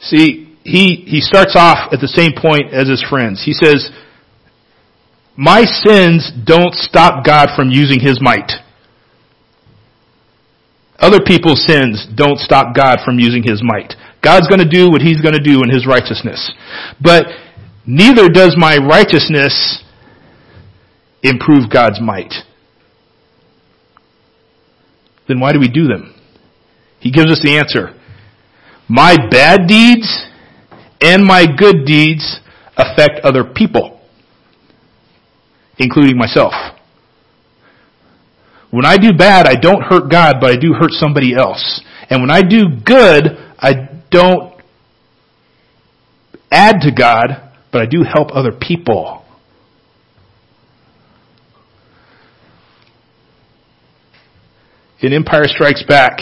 See, 0.00 0.55
he, 0.66 1.04
he 1.06 1.20
starts 1.20 1.54
off 1.54 1.92
at 1.92 2.00
the 2.00 2.08
same 2.08 2.32
point 2.36 2.74
as 2.74 2.88
his 2.88 3.04
friends. 3.08 3.42
He 3.44 3.52
says, 3.52 3.90
my 5.36 5.62
sins 5.62 6.32
don't 6.44 6.74
stop 6.74 7.24
God 7.24 7.50
from 7.54 7.70
using 7.70 8.00
his 8.00 8.18
might. 8.20 8.50
Other 10.98 11.20
people's 11.20 11.64
sins 11.64 12.06
don't 12.14 12.38
stop 12.38 12.74
God 12.74 12.98
from 13.04 13.18
using 13.18 13.42
his 13.44 13.62
might. 13.62 13.94
God's 14.24 14.48
gonna 14.48 14.68
do 14.68 14.90
what 14.90 15.02
he's 15.02 15.20
gonna 15.20 15.42
do 15.42 15.62
in 15.62 15.70
his 15.70 15.86
righteousness. 15.86 16.50
But 17.00 17.26
neither 17.86 18.28
does 18.28 18.56
my 18.58 18.78
righteousness 18.78 19.84
improve 21.22 21.70
God's 21.70 22.00
might. 22.00 22.32
Then 25.28 25.38
why 25.38 25.52
do 25.52 25.60
we 25.60 25.68
do 25.68 25.86
them? 25.86 26.14
He 26.98 27.10
gives 27.10 27.30
us 27.30 27.42
the 27.42 27.58
answer. 27.58 27.94
My 28.88 29.16
bad 29.30 29.66
deeds 29.68 30.26
and 31.00 31.24
my 31.24 31.46
good 31.46 31.84
deeds 31.84 32.40
affect 32.76 33.20
other 33.24 33.44
people, 33.44 34.00
including 35.78 36.16
myself. 36.16 36.52
When 38.70 38.84
I 38.84 38.96
do 38.96 39.12
bad, 39.16 39.46
I 39.46 39.54
don't 39.54 39.82
hurt 39.82 40.10
God, 40.10 40.36
but 40.40 40.50
I 40.50 40.56
do 40.56 40.72
hurt 40.72 40.90
somebody 40.92 41.34
else. 41.34 41.80
And 42.10 42.20
when 42.20 42.30
I 42.30 42.42
do 42.42 42.64
good, 42.84 43.38
I 43.58 43.88
don't 44.10 44.60
add 46.50 46.80
to 46.82 46.92
God, 46.92 47.52
but 47.72 47.82
I 47.82 47.86
do 47.86 48.02
help 48.02 48.28
other 48.32 48.52
people. 48.52 49.24
In 55.00 55.12
Empire 55.12 55.44
Strikes 55.46 55.84
Back, 55.86 56.18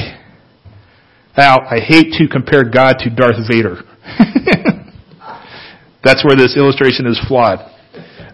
now 1.36 1.60
I 1.60 1.78
hate 1.80 2.12
to 2.18 2.28
compare 2.28 2.64
God 2.64 2.96
to 3.00 3.10
Darth 3.10 3.36
Vader. 3.48 3.82
That's 6.04 6.24
where 6.24 6.36
this 6.36 6.56
illustration 6.56 7.06
is 7.06 7.20
flawed. 7.26 7.58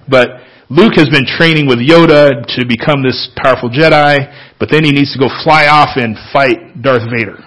But 0.08 0.28
Luke 0.68 0.94
has 0.96 1.08
been 1.08 1.26
training 1.26 1.66
with 1.66 1.78
Yoda 1.78 2.44
to 2.56 2.66
become 2.66 3.02
this 3.02 3.30
powerful 3.36 3.70
Jedi, 3.70 4.18
but 4.58 4.68
then 4.70 4.84
he 4.84 4.92
needs 4.92 5.12
to 5.14 5.18
go 5.18 5.28
fly 5.42 5.66
off 5.66 5.96
and 5.96 6.16
fight 6.32 6.82
Darth 6.82 7.08
Vader. 7.10 7.38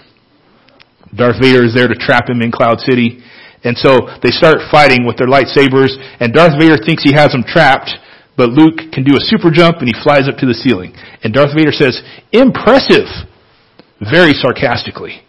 Darth 1.15 1.38
Vader 1.42 1.63
is 1.63 1.75
there 1.75 1.88
to 1.88 1.96
trap 1.96 2.30
him 2.30 2.42
in 2.42 2.51
Cloud 2.51 2.80
City. 2.80 3.22
And 3.63 3.77
so 3.77 4.12
they 4.22 4.32
start 4.32 4.58
fighting 4.72 5.08
with 5.08 5.15
their 5.15 5.27
lightsabers, 5.27 5.96
and 6.20 6.34
Darth 6.34 6.60
Vader 6.60 6.75
thinks 6.75 7.03
he 7.03 7.13
has 7.13 7.34
him 7.34 7.44
trapped, 7.48 7.92
but 8.36 8.50
Luke 8.50 8.92
can 8.92 9.03
do 9.03 9.15
a 9.15 9.24
super 9.24 9.51
jump 9.51 9.77
and 9.77 9.88
he 9.88 9.96
flies 10.03 10.27
up 10.27 10.36
to 10.39 10.46
the 10.46 10.53
ceiling. 10.53 10.94
And 11.24 11.34
Darth 11.34 11.56
Vader 11.56 11.72
says, 11.72 12.01
impressive! 12.32 13.08
Very 14.01 14.34
sarcastically. 14.34 15.24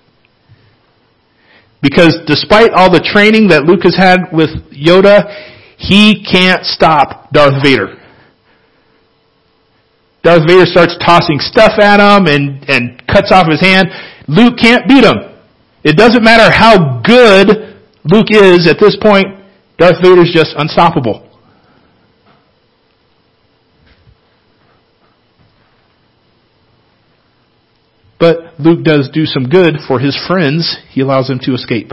Because 1.84 2.16
despite 2.26 2.72
all 2.72 2.88
the 2.88 3.04
training 3.04 3.48
that 3.48 3.68
Luke 3.68 3.84
has 3.84 3.94
had 3.94 4.32
with 4.32 4.48
Yoda, 4.72 5.28
he 5.76 6.24
can't 6.24 6.64
stop 6.64 7.28
Darth 7.30 7.60
Vader. 7.62 8.00
Darth 10.22 10.48
Vader 10.48 10.64
starts 10.64 10.96
tossing 11.04 11.36
stuff 11.38 11.76
at 11.76 12.00
him 12.00 12.24
and, 12.24 12.64
and 12.72 13.06
cuts 13.06 13.28
off 13.30 13.46
his 13.52 13.60
hand. 13.60 13.92
Luke 14.26 14.56
can't 14.56 14.88
beat 14.88 15.04
him. 15.04 15.36
It 15.84 15.98
doesn't 16.00 16.24
matter 16.24 16.48
how 16.48 17.02
good 17.04 17.76
Luke 18.08 18.32
is 18.32 18.66
at 18.66 18.80
this 18.80 18.96
point, 18.96 19.26
Darth 19.76 20.00
Vader's 20.02 20.32
just 20.32 20.56
unstoppable. 20.56 21.33
But 28.24 28.56
Luke 28.58 28.82
does 28.84 29.10
do 29.12 29.26
some 29.26 29.50
good 29.50 29.74
for 29.86 30.00
his 30.00 30.16
friends. 30.26 30.78
He 30.88 31.02
allows 31.02 31.28
them 31.28 31.38
to 31.42 31.52
escape. 31.52 31.92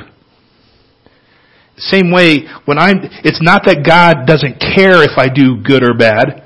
Same 1.75 2.09
way, 2.09 2.47
when 2.63 2.77
I'm, 2.77 2.99
it's 3.25 3.41
not 3.41 3.63
that 3.65 3.83
God 3.85 4.25
doesn't 4.25 4.61
care 4.61 5.03
if 5.03 5.17
I 5.17 5.27
do 5.27 5.61
good 5.61 5.83
or 5.83 5.93
bad. 5.93 6.45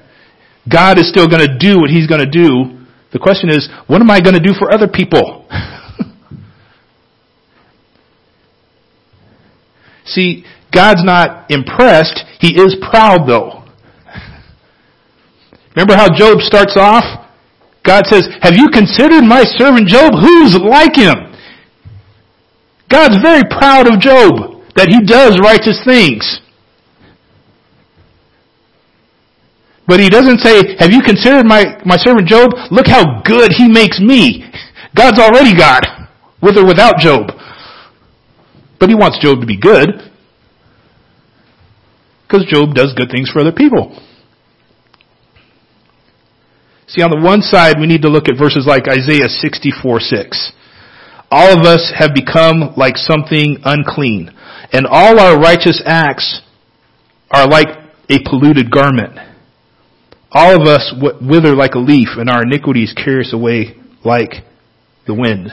God 0.67 0.97
is 0.97 1.07
still 1.07 1.27
gonna 1.27 1.59
do 1.59 1.77
what 1.77 1.91
He's 1.91 2.07
gonna 2.07 2.25
do. 2.25 2.83
The 3.13 3.19
question 3.19 3.49
is, 3.49 3.69
what 3.85 4.01
am 4.01 4.09
I 4.09 4.21
gonna 4.21 4.39
do 4.39 4.53
for 4.57 4.73
other 4.73 4.87
people? 4.87 5.47
See, 10.05 10.45
God's 10.73 11.03
not 11.03 11.51
impressed. 11.51 12.23
He 12.39 12.59
is 12.59 12.75
proud 12.89 13.27
though. 13.29 13.65
Remember 15.75 15.95
how 15.95 16.07
Job 16.11 16.39
starts 16.39 16.75
off? 16.75 17.24
God 17.85 18.07
says, 18.07 18.27
have 18.41 18.55
you 18.55 18.69
considered 18.69 19.23
my 19.23 19.43
servant 19.43 19.87
Job? 19.87 20.13
Who's 20.17 20.57
like 20.57 20.95
him? 20.95 21.13
God's 22.89 23.21
very 23.21 23.43
proud 23.49 23.87
of 23.87 23.99
Job, 23.99 24.65
that 24.75 24.89
he 24.89 25.05
does 25.05 25.39
righteous 25.39 25.79
things. 25.85 26.41
But 29.87 29.99
he 29.99 30.09
doesn't 30.09 30.39
say, 30.39 30.75
have 30.79 30.91
you 30.91 31.01
considered 31.01 31.45
my, 31.45 31.77
my 31.85 31.97
servant 31.97 32.27
Job? 32.27 32.51
Look 32.71 32.87
how 32.87 33.21
good 33.21 33.51
he 33.53 33.69
makes 33.69 33.99
me. 33.99 34.49
God's 34.95 35.19
already 35.19 35.55
God, 35.55 35.85
with 36.41 36.57
or 36.57 36.65
without 36.65 36.97
Job. 36.97 37.27
But 38.79 38.89
he 38.89 38.95
wants 38.95 39.19
Job 39.21 39.41
to 39.41 39.45
be 39.45 39.59
good. 39.59 40.11
Because 42.27 42.45
Job 42.47 42.73
does 42.73 42.93
good 42.97 43.11
things 43.11 43.29
for 43.29 43.41
other 43.41 43.51
people. 43.51 43.93
See, 46.87 47.01
on 47.01 47.09
the 47.09 47.19
one 47.19 47.41
side, 47.41 47.79
we 47.79 47.87
need 47.87 48.03
to 48.03 48.09
look 48.09 48.29
at 48.29 48.37
verses 48.37 48.65
like 48.67 48.87
Isaiah 48.87 49.27
64, 49.27 49.99
6. 49.99 50.51
All 51.31 51.57
of 51.57 51.65
us 51.65 51.91
have 51.97 52.13
become 52.13 52.73
like 52.77 52.97
something 52.97 53.57
unclean, 53.65 54.29
and 54.71 54.85
all 54.85 55.19
our 55.19 55.39
righteous 55.39 55.81
acts 55.85 56.41
are 57.31 57.47
like 57.47 57.67
a 58.09 58.19
polluted 58.29 58.69
garment. 58.69 59.17
All 60.31 60.61
of 60.61 60.67
us 60.67 60.93
wither 61.21 61.55
like 61.55 61.73
a 61.73 61.79
leaf, 61.79 62.09
and 62.17 62.29
our 62.29 62.43
iniquities 62.43 62.93
carry 62.93 63.21
us 63.21 63.33
away 63.33 63.75
like 64.03 64.45
the 65.07 65.13
wind. 65.15 65.49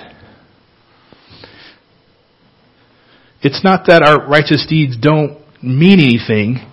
It's 3.41 3.65
not 3.65 3.87
that 3.87 4.03
our 4.03 4.29
righteous 4.29 4.67
deeds 4.69 4.97
don't 5.01 5.39
mean 5.63 5.99
anything, 5.99 6.69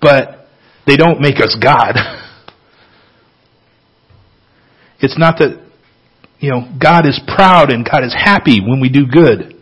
but 0.00 0.39
they 0.86 0.96
don't 0.96 1.20
make 1.20 1.36
us 1.36 1.56
God. 1.60 1.94
It's 5.00 5.18
not 5.18 5.38
that, 5.38 5.58
you 6.38 6.50
know, 6.50 6.68
God 6.78 7.06
is 7.08 7.18
proud 7.34 7.72
and 7.72 7.84
God 7.84 8.04
is 8.04 8.14
happy 8.14 8.60
when 8.60 8.80
we 8.80 8.90
do 8.90 9.06
good. 9.06 9.56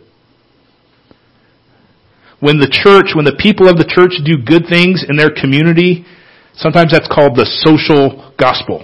When 2.39 2.59
the 2.59 2.67
church, 2.67 3.15
when 3.15 3.25
the 3.25 3.35
people 3.35 3.67
of 3.67 3.75
the 3.75 3.87
church 3.87 4.19
do 4.23 4.39
good 4.43 4.67
things 4.69 5.03
in 5.07 5.15
their 5.15 5.31
community, 5.31 6.05
sometimes 6.55 6.91
that's 6.91 7.07
called 7.07 7.35
the 7.35 7.47
social 7.63 8.33
gospel. 8.37 8.83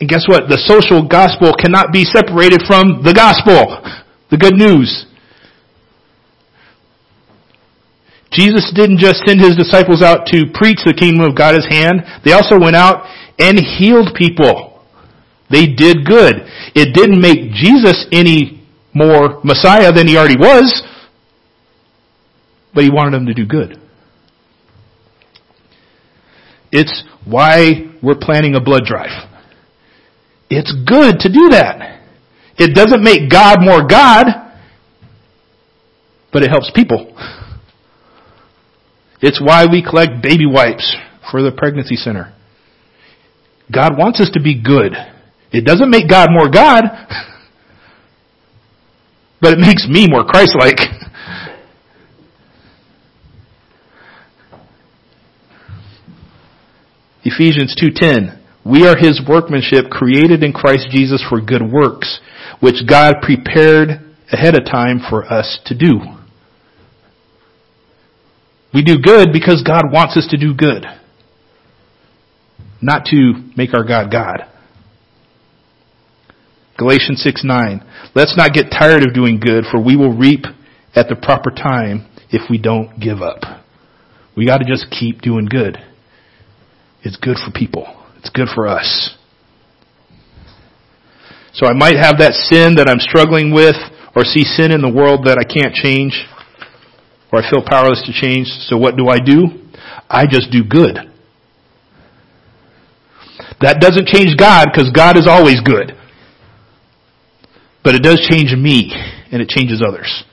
And 0.00 0.08
guess 0.08 0.26
what? 0.28 0.48
The 0.48 0.58
social 0.66 1.06
gospel 1.06 1.54
cannot 1.54 1.90
be 1.90 2.04
separated 2.04 2.62
from 2.66 3.02
the 3.02 3.14
gospel, 3.14 3.82
the 4.30 4.36
good 4.36 4.54
news. 4.54 5.05
Jesus 8.32 8.72
didn't 8.74 8.98
just 8.98 9.22
send 9.26 9.40
his 9.40 9.56
disciples 9.56 10.02
out 10.02 10.26
to 10.26 10.44
preach 10.52 10.80
the 10.84 10.94
kingdom 10.94 11.24
of 11.24 11.36
God 11.36 11.54
his 11.54 11.66
hand. 11.66 12.02
They 12.24 12.32
also 12.32 12.58
went 12.58 12.76
out 12.76 13.06
and 13.38 13.58
healed 13.58 14.14
people. 14.14 14.82
They 15.50 15.66
did 15.66 16.04
good. 16.04 16.42
It 16.74 16.94
didn't 16.94 17.20
make 17.20 17.52
Jesus 17.52 18.06
any 18.10 18.66
more 18.92 19.40
Messiah 19.44 19.92
than 19.92 20.08
he 20.08 20.16
already 20.16 20.38
was, 20.38 20.82
but 22.74 22.82
he 22.82 22.90
wanted 22.90 23.12
them 23.12 23.26
to 23.26 23.34
do 23.34 23.46
good. 23.46 23.80
It's 26.72 27.04
why 27.24 27.92
we're 28.02 28.18
planning 28.20 28.54
a 28.54 28.60
blood 28.60 28.84
drive. 28.84 29.30
It's 30.50 30.72
good 30.86 31.20
to 31.20 31.28
do 31.32 31.48
that. 31.50 32.02
It 32.58 32.74
doesn't 32.74 33.02
make 33.02 33.30
God 33.30 33.58
more 33.60 33.86
God, 33.86 34.26
but 36.32 36.42
it 36.42 36.50
helps 36.50 36.70
people. 36.74 37.14
It's 39.20 39.40
why 39.40 39.66
we 39.66 39.82
collect 39.82 40.22
baby 40.22 40.46
wipes 40.46 40.94
for 41.30 41.42
the 41.42 41.52
pregnancy 41.52 41.96
center. 41.96 42.34
God 43.72 43.98
wants 43.98 44.20
us 44.20 44.30
to 44.34 44.40
be 44.40 44.54
good. 44.60 44.92
It 45.52 45.64
doesn't 45.64 45.90
make 45.90 46.08
God 46.08 46.30
more 46.30 46.48
God, 46.48 46.84
but 49.40 49.52
it 49.52 49.58
makes 49.58 49.86
me 49.88 50.06
more 50.08 50.24
Christ-like. 50.24 50.78
Ephesians 57.24 57.74
2:10 57.74 58.42
we 58.66 58.84
are 58.84 58.96
his 58.96 59.20
workmanship 59.28 59.90
created 59.90 60.42
in 60.42 60.52
Christ 60.52 60.88
Jesus 60.90 61.24
for 61.28 61.40
good 61.40 61.62
works, 61.62 62.18
which 62.58 62.84
God 62.88 63.14
prepared 63.22 63.90
ahead 64.32 64.56
of 64.56 64.64
time 64.64 64.98
for 65.08 65.24
us 65.32 65.60
to 65.66 65.78
do. 65.78 66.00
We 68.76 68.82
do 68.82 68.98
good 68.98 69.32
because 69.32 69.64
God 69.66 69.84
wants 69.90 70.18
us 70.18 70.26
to 70.32 70.36
do 70.36 70.52
good, 70.52 70.84
not 72.82 73.06
to 73.06 73.32
make 73.56 73.72
our 73.72 73.84
God 73.84 74.12
God. 74.12 74.44
Galatians 76.76 77.22
6 77.22 77.42
9. 77.42 77.80
Let's 78.14 78.36
not 78.36 78.52
get 78.52 78.66
tired 78.70 79.02
of 79.02 79.14
doing 79.14 79.40
good, 79.40 79.64
for 79.70 79.82
we 79.82 79.96
will 79.96 80.12
reap 80.14 80.44
at 80.94 81.08
the 81.08 81.16
proper 81.16 81.50
time 81.50 82.06
if 82.28 82.50
we 82.50 82.58
don't 82.58 83.00
give 83.00 83.22
up. 83.22 83.64
We 84.36 84.44
gotta 84.44 84.66
just 84.66 84.90
keep 84.90 85.22
doing 85.22 85.46
good. 85.46 85.78
It's 87.02 87.16
good 87.16 87.38
for 87.38 87.58
people. 87.58 87.86
It's 88.18 88.28
good 88.28 88.48
for 88.54 88.68
us. 88.68 89.16
So 91.54 91.66
I 91.66 91.72
might 91.72 91.96
have 91.96 92.18
that 92.18 92.34
sin 92.34 92.74
that 92.74 92.90
I'm 92.90 93.00
struggling 93.00 93.54
with 93.54 93.76
or 94.14 94.24
see 94.24 94.44
sin 94.44 94.70
in 94.70 94.82
the 94.82 94.92
world 94.92 95.24
that 95.24 95.38
I 95.40 95.50
can't 95.50 95.72
change 95.72 96.26
or 97.32 97.42
I 97.42 97.50
feel 97.50 97.62
powerless 97.64 98.02
to 98.06 98.12
change. 98.12 98.46
So 98.68 98.76
what 98.76 98.96
do 98.96 99.08
I 99.08 99.18
do? 99.18 99.46
I 100.08 100.26
just 100.26 100.50
do 100.50 100.62
good. 100.64 100.96
That 103.60 103.80
doesn't 103.80 104.06
change 104.06 104.36
God 104.36 104.68
because 104.72 104.90
God 104.90 105.16
is 105.16 105.26
always 105.26 105.60
good. 105.60 105.92
But 107.82 107.94
it 107.94 108.02
does 108.02 108.20
change 108.28 108.52
me. 108.52 108.92
and 109.32 109.42
it 109.42 109.48
changes 109.48 109.82
others. 109.86 110.24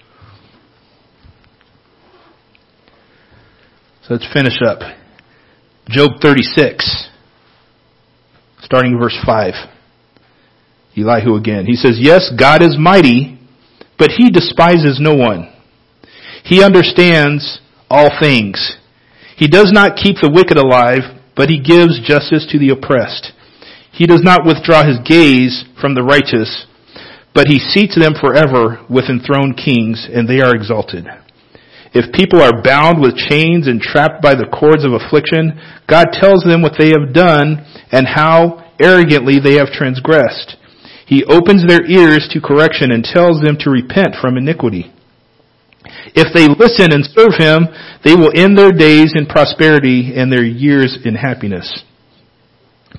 So 4.04 4.14
let's 4.14 4.28
finish 4.34 4.62
up. 4.66 4.80
Job 5.90 6.12
36, 6.22 7.10
starting 8.62 8.98
verse 9.00 9.18
5. 9.26 9.54
Elihu 10.98 11.36
again. 11.36 11.66
He 11.66 11.76
says, 11.76 11.98
Yes, 12.00 12.32
God 12.38 12.62
is 12.62 12.78
mighty, 12.78 13.40
but 13.98 14.12
he 14.12 14.30
despises 14.30 15.00
no 15.02 15.16
one. 15.16 15.53
He 16.44 16.64
understands 16.64 17.60
all 17.90 18.10
things. 18.20 18.76
He 19.38 19.48
does 19.48 19.72
not 19.72 19.98
keep 19.98 20.18
the 20.22 20.32
wicked 20.32 20.58
alive, 20.58 21.20
but 21.36 21.50
he 21.50 21.60
gives 21.60 22.00
justice 22.06 22.46
to 22.52 22.60
the 22.60 22.70
oppressed. 22.70 23.32
He 23.92 24.06
does 24.06 24.22
not 24.22 24.46
withdraw 24.46 24.84
his 24.84 25.00
gaze 25.06 25.66
from 25.80 25.96
the 25.96 26.04
righteous, 26.04 26.66
but 27.34 27.48
he 27.48 27.60
seats 27.60 27.98
them 27.98 28.14
forever 28.20 28.82
with 28.90 29.10
enthroned 29.10 29.58
kings, 29.58 30.08
and 30.12 30.28
they 30.28 30.42
are 30.42 30.54
exalted. 30.54 31.06
If 31.94 32.14
people 32.14 32.42
are 32.42 32.62
bound 32.64 33.02
with 33.02 33.18
chains 33.18 33.68
and 33.68 33.80
trapped 33.80 34.22
by 34.22 34.34
the 34.34 34.50
cords 34.50 34.84
of 34.84 34.94
affliction, 34.94 35.62
God 35.88 36.10
tells 36.12 36.44
them 36.44 36.62
what 36.62 36.74
they 36.78 36.90
have 36.90 37.14
done 37.14 37.62
and 37.92 38.10
how 38.10 38.66
arrogantly 38.82 39.38
they 39.38 39.62
have 39.62 39.70
transgressed. 39.70 40.58
He 41.06 41.24
opens 41.26 41.68
their 41.68 41.86
ears 41.86 42.28
to 42.34 42.42
correction 42.42 42.90
and 42.92 43.04
tells 43.04 43.42
them 43.42 43.58
to 43.62 43.70
repent 43.70 44.18
from 44.20 44.38
iniquity. 44.38 44.92
If 46.16 46.34
they 46.34 46.48
listen 46.48 46.92
and 46.92 47.06
serve 47.06 47.34
him, 47.38 47.68
they 48.04 48.16
will 48.16 48.32
end 48.36 48.58
their 48.58 48.72
days 48.72 49.14
in 49.16 49.26
prosperity 49.26 50.14
and 50.16 50.32
their 50.32 50.46
years 50.46 50.98
in 51.06 51.16
happiness. 51.16 51.84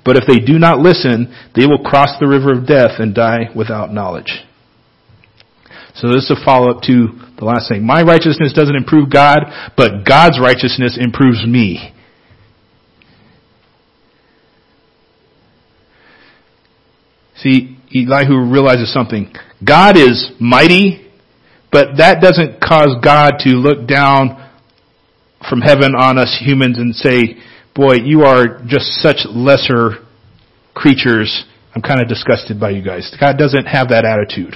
But 0.04 0.16
if 0.16 0.24
they 0.26 0.38
do 0.38 0.58
not 0.58 0.80
listen, 0.80 1.34
they 1.54 1.66
will 1.66 1.82
cross 1.84 2.10
the 2.18 2.28
river 2.28 2.52
of 2.52 2.66
death 2.66 2.98
and 2.98 3.14
die 3.14 3.50
without 3.54 3.92
knowledge. 3.92 4.44
So 5.94 6.08
this 6.08 6.24
is 6.24 6.32
a 6.32 6.44
follow-up 6.44 6.82
to 6.82 7.08
the 7.38 7.44
last 7.44 7.68
thing. 7.68 7.86
My 7.86 8.02
righteousness 8.02 8.52
doesn't 8.52 8.74
improve 8.74 9.10
God, 9.10 9.40
but 9.76 10.04
God's 10.04 10.40
righteousness 10.40 10.98
improves 11.00 11.46
me. 11.46 11.94
See, 17.36 17.78
Elihu 17.94 18.50
realizes 18.50 18.92
something. 18.92 19.32
God 19.64 19.96
is 19.96 20.32
mighty, 20.40 21.03
but 21.74 21.96
that 21.98 22.22
doesn't 22.22 22.60
cause 22.60 22.94
God 23.02 23.40
to 23.40 23.50
look 23.58 23.88
down 23.88 24.38
from 25.50 25.60
heaven 25.60 25.96
on 25.98 26.18
us 26.18 26.38
humans 26.40 26.78
and 26.78 26.94
say, 26.94 27.34
boy, 27.74 27.94
you 27.94 28.22
are 28.22 28.62
just 28.64 29.02
such 29.02 29.26
lesser 29.28 30.06
creatures. 30.72 31.44
I'm 31.74 31.82
kind 31.82 32.00
of 32.00 32.06
disgusted 32.06 32.60
by 32.60 32.70
you 32.70 32.80
guys. 32.80 33.12
God 33.18 33.38
doesn't 33.38 33.66
have 33.66 33.88
that 33.88 34.04
attitude. 34.04 34.54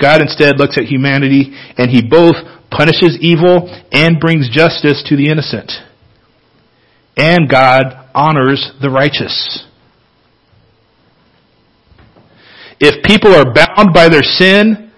God 0.00 0.20
instead 0.20 0.60
looks 0.60 0.78
at 0.78 0.84
humanity 0.84 1.52
and 1.76 1.90
he 1.90 2.06
both 2.08 2.36
punishes 2.70 3.18
evil 3.20 3.66
and 3.90 4.20
brings 4.20 4.48
justice 4.48 5.02
to 5.08 5.16
the 5.16 5.28
innocent. 5.28 5.72
And 7.16 7.50
God 7.50 8.10
honors 8.14 8.70
the 8.80 8.90
righteous. 8.90 9.66
If 12.84 13.04
people 13.04 13.32
are 13.32 13.44
bound 13.44 13.94
by 13.94 14.08
their 14.08 14.24
sin, 14.24 14.90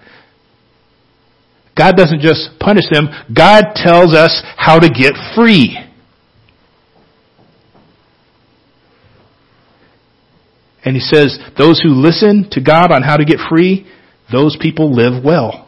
God 1.77 1.95
doesn't 1.95 2.19
just 2.19 2.57
punish 2.59 2.85
them, 2.91 3.09
God 3.31 3.75
tells 3.75 4.15
us 4.15 4.41
how 4.57 4.79
to 4.79 4.89
get 4.89 5.13
free. 5.35 5.77
And 10.83 10.95
he 10.95 10.99
says, 10.99 11.37
those 11.59 11.79
who 11.79 11.89
listen 11.89 12.47
to 12.51 12.61
God 12.61 12.91
on 12.91 13.03
how 13.03 13.17
to 13.17 13.25
get 13.25 13.37
free, 13.49 13.85
those 14.31 14.57
people 14.59 14.91
live 14.91 15.23
well. 15.23 15.61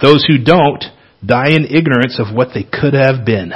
Those 0.00 0.24
who 0.24 0.38
don't 0.38 0.84
die 1.24 1.50
in 1.50 1.64
ignorance 1.64 2.20
of 2.20 2.32
what 2.34 2.48
they 2.54 2.62
could 2.62 2.94
have 2.94 3.26
been. 3.26 3.52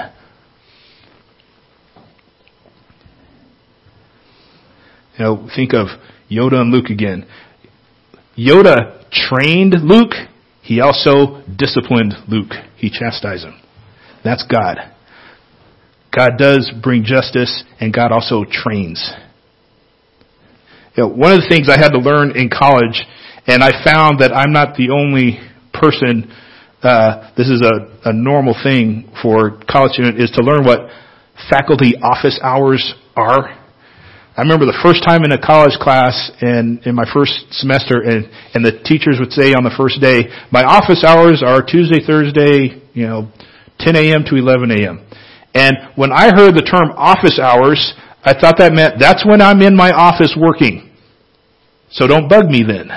You 5.16 5.24
know, 5.24 5.48
think 5.54 5.74
of 5.74 5.87
Yoda 6.30 6.60
and 6.60 6.70
Luke 6.70 6.90
again. 6.90 7.26
Yoda 8.36 9.10
trained 9.10 9.74
Luke. 9.82 10.12
He 10.62 10.80
also 10.80 11.42
disciplined 11.56 12.14
Luke. 12.28 12.52
He 12.76 12.90
chastised 12.90 13.44
him. 13.44 13.58
That's 14.22 14.44
God. 14.50 14.76
God 16.14 16.32
does 16.38 16.70
bring 16.82 17.04
justice 17.04 17.64
and 17.80 17.92
God 17.92 18.12
also 18.12 18.44
trains. 18.50 19.12
You 20.96 21.04
know, 21.04 21.08
one 21.08 21.32
of 21.32 21.40
the 21.40 21.48
things 21.48 21.68
I 21.68 21.78
had 21.78 21.90
to 21.90 21.98
learn 21.98 22.36
in 22.36 22.50
college 22.50 23.06
and 23.46 23.62
I 23.62 23.70
found 23.84 24.20
that 24.20 24.34
I'm 24.34 24.52
not 24.52 24.76
the 24.76 24.90
only 24.90 25.40
person, 25.72 26.30
uh, 26.82 27.30
this 27.36 27.48
is 27.48 27.62
a, 27.62 28.10
a 28.10 28.12
normal 28.12 28.54
thing 28.62 29.10
for 29.22 29.60
college 29.70 29.92
student 29.92 30.20
is 30.20 30.30
to 30.32 30.42
learn 30.42 30.64
what 30.64 30.90
faculty 31.48 31.94
office 32.02 32.38
hours 32.42 32.94
are. 33.16 33.57
I 34.38 34.42
remember 34.42 34.66
the 34.70 34.79
first 34.87 35.03
time 35.03 35.27
in 35.27 35.35
a 35.35 35.40
college 35.42 35.74
class 35.83 36.14
and 36.38 36.79
in 36.87 36.94
my 36.94 37.03
first 37.11 37.51
semester 37.51 38.07
and, 38.07 38.31
and 38.55 38.62
the 38.62 38.70
teachers 38.87 39.18
would 39.18 39.35
say 39.35 39.51
on 39.51 39.66
the 39.66 39.74
first 39.74 39.98
day, 39.98 40.31
my 40.55 40.62
office 40.62 41.03
hours 41.03 41.42
are 41.42 41.59
Tuesday, 41.59 41.98
Thursday, 41.98 42.79
you 42.94 43.11
know, 43.11 43.27
10 43.83 43.98
a.m. 43.98 44.22
to 44.31 44.38
11 44.38 44.70
a.m. 44.79 45.03
And 45.59 45.74
when 45.98 46.14
I 46.14 46.31
heard 46.31 46.55
the 46.55 46.62
term 46.62 46.94
office 46.94 47.42
hours, 47.42 47.83
I 48.22 48.31
thought 48.31 48.62
that 48.62 48.70
meant 48.70 49.03
that's 49.03 49.27
when 49.27 49.42
I'm 49.42 49.59
in 49.59 49.74
my 49.74 49.90
office 49.90 50.38
working. 50.38 50.94
So 51.90 52.07
don't 52.07 52.31
bug 52.31 52.46
me 52.46 52.62
then. 52.62 52.94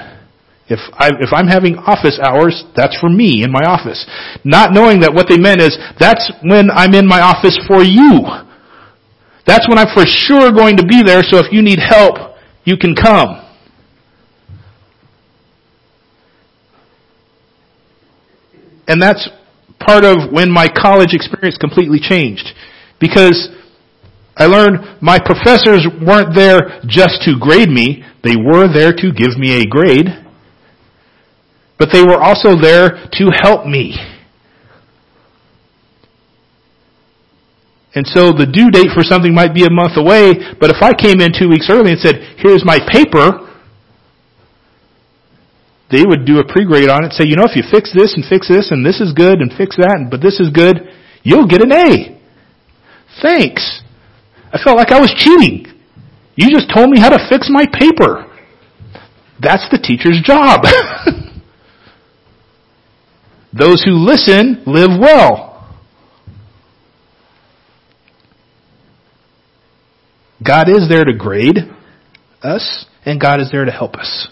If, 0.69 0.77
I, 0.93 1.09
if 1.25 1.33
I'm 1.33 1.49
having 1.49 1.73
office 1.89 2.21
hours, 2.21 2.53
that's 2.77 2.93
for 3.01 3.09
me 3.09 3.41
in 3.41 3.49
my 3.49 3.65
office. 3.65 4.05
Not 4.45 4.77
knowing 4.77 5.01
that 5.01 5.17
what 5.17 5.25
they 5.25 5.41
meant 5.41 5.59
is, 5.59 5.73
that's 5.97 6.31
when 6.45 6.69
I'm 6.69 6.93
in 6.93 7.09
my 7.09 7.21
office 7.21 7.57
for 7.65 7.81
you. 7.81 8.29
That's 9.51 9.67
when 9.67 9.77
I'm 9.77 9.93
for 9.93 10.05
sure 10.05 10.49
going 10.53 10.77
to 10.77 10.85
be 10.85 11.03
there, 11.03 11.23
so 11.23 11.37
if 11.39 11.51
you 11.51 11.61
need 11.61 11.79
help, 11.79 12.15
you 12.63 12.77
can 12.77 12.95
come. 12.95 13.45
And 18.87 19.01
that's 19.01 19.27
part 19.77 20.05
of 20.05 20.31
when 20.31 20.49
my 20.49 20.69
college 20.69 21.13
experience 21.13 21.57
completely 21.57 21.99
changed. 21.99 22.47
Because 22.99 23.49
I 24.37 24.45
learned 24.45 25.01
my 25.01 25.19
professors 25.19 25.85
weren't 26.01 26.33
there 26.33 26.79
just 26.87 27.21
to 27.25 27.37
grade 27.37 27.69
me, 27.69 28.05
they 28.23 28.37
were 28.37 28.71
there 28.71 28.93
to 28.93 29.11
give 29.11 29.37
me 29.37 29.61
a 29.61 29.65
grade 29.65 30.07
but 31.81 31.89
they 31.91 32.03
were 32.03 32.21
also 32.21 32.55
there 32.55 33.09
to 33.11 33.31
help 33.41 33.65
me. 33.65 33.97
And 37.93 38.07
so 38.07 38.31
the 38.31 38.47
due 38.47 38.71
date 38.71 38.95
for 38.95 39.03
something 39.03 39.35
might 39.35 39.53
be 39.53 39.67
a 39.67 39.69
month 39.69 39.99
away, 39.99 40.55
but 40.59 40.71
if 40.71 40.79
I 40.79 40.95
came 40.95 41.19
in 41.19 41.35
two 41.35 41.51
weeks 41.51 41.67
early 41.69 41.91
and 41.91 41.99
said, 41.99 42.39
here's 42.39 42.63
my 42.63 42.79
paper, 42.79 43.51
they 45.91 46.07
would 46.07 46.23
do 46.23 46.39
a 46.39 46.47
pre-grade 46.47 46.87
on 46.87 47.03
it, 47.03 47.11
say, 47.11 47.27
you 47.27 47.35
know, 47.35 47.43
if 47.43 47.55
you 47.55 47.63
fix 47.67 47.91
this 47.91 48.15
and 48.15 48.23
fix 48.23 48.47
this 48.47 48.71
and 48.71 48.85
this 48.85 49.01
is 49.03 49.11
good 49.11 49.43
and 49.43 49.51
fix 49.51 49.75
that, 49.75 49.99
and, 49.99 50.09
but 50.09 50.21
this 50.23 50.39
is 50.39 50.49
good, 50.49 50.87
you'll 51.23 51.47
get 51.47 51.61
an 51.61 51.73
A. 51.75 52.15
Thanks. 53.21 53.83
I 54.53 54.57
felt 54.63 54.77
like 54.77 54.91
I 54.91 54.99
was 54.99 55.11
cheating. 55.11 55.67
You 56.35 56.49
just 56.49 56.71
told 56.73 56.89
me 56.89 56.99
how 56.99 57.09
to 57.09 57.19
fix 57.27 57.49
my 57.51 57.65
paper. 57.67 58.31
That's 59.41 59.67
the 59.69 59.79
teacher's 59.83 60.21
job. 60.23 60.63
Those 63.53 63.83
who 63.83 63.91
listen 63.91 64.63
live 64.65 64.91
well. 64.97 65.50
God 70.45 70.69
is 70.69 70.89
there 70.89 71.03
to 71.03 71.13
grade 71.13 71.57
us, 72.41 72.85
and 73.05 73.21
God 73.21 73.39
is 73.39 73.51
there 73.51 73.65
to 73.65 73.71
help 73.71 73.95
us. 73.95 74.27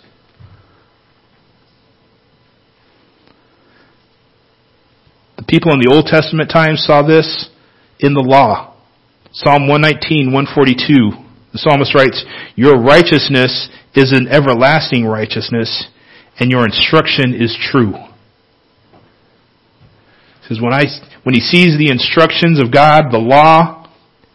The 5.38 5.44
people 5.44 5.72
in 5.74 5.80
the 5.80 5.92
Old 5.94 6.06
Testament 6.06 6.50
times 6.52 6.84
saw 6.86 7.06
this 7.06 7.50
in 8.00 8.14
the 8.14 8.22
law. 8.22 8.76
Psalm 9.32 9.68
119, 9.68 10.34
142. 10.34 11.12
The 11.54 11.58
psalmist 11.60 11.94
writes, 11.94 12.26
Your 12.56 12.82
righteousness 12.82 13.70
is 13.96 14.12
an 14.12 14.28
everlasting 14.28 15.06
righteousness, 15.06 15.88
and 16.40 16.50
your 16.50 16.66
instruction 16.66 17.34
is 17.34 17.58
true 17.72 17.94
He 20.42 20.48
says, 20.48 20.62
when 20.62 20.74
I, 20.74 20.86
when 21.24 21.36
he 21.36 21.42
sees 21.42 21.78
the 21.78 21.92
instructions 21.92 22.60
of 22.60 22.72
God, 22.72 23.12
the 23.12 23.20
law, 23.20 23.79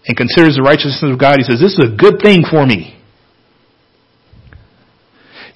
and 0.07 0.17
considers 0.17 0.57
the 0.57 0.63
righteousness 0.63 1.03
of 1.03 1.19
God, 1.19 1.39
he 1.39 1.45
says, 1.45 1.61
this 1.61 1.79
is 1.79 1.93
a 1.93 1.97
good 1.97 2.21
thing 2.23 2.45
for 2.49 2.67
me. 2.67 3.01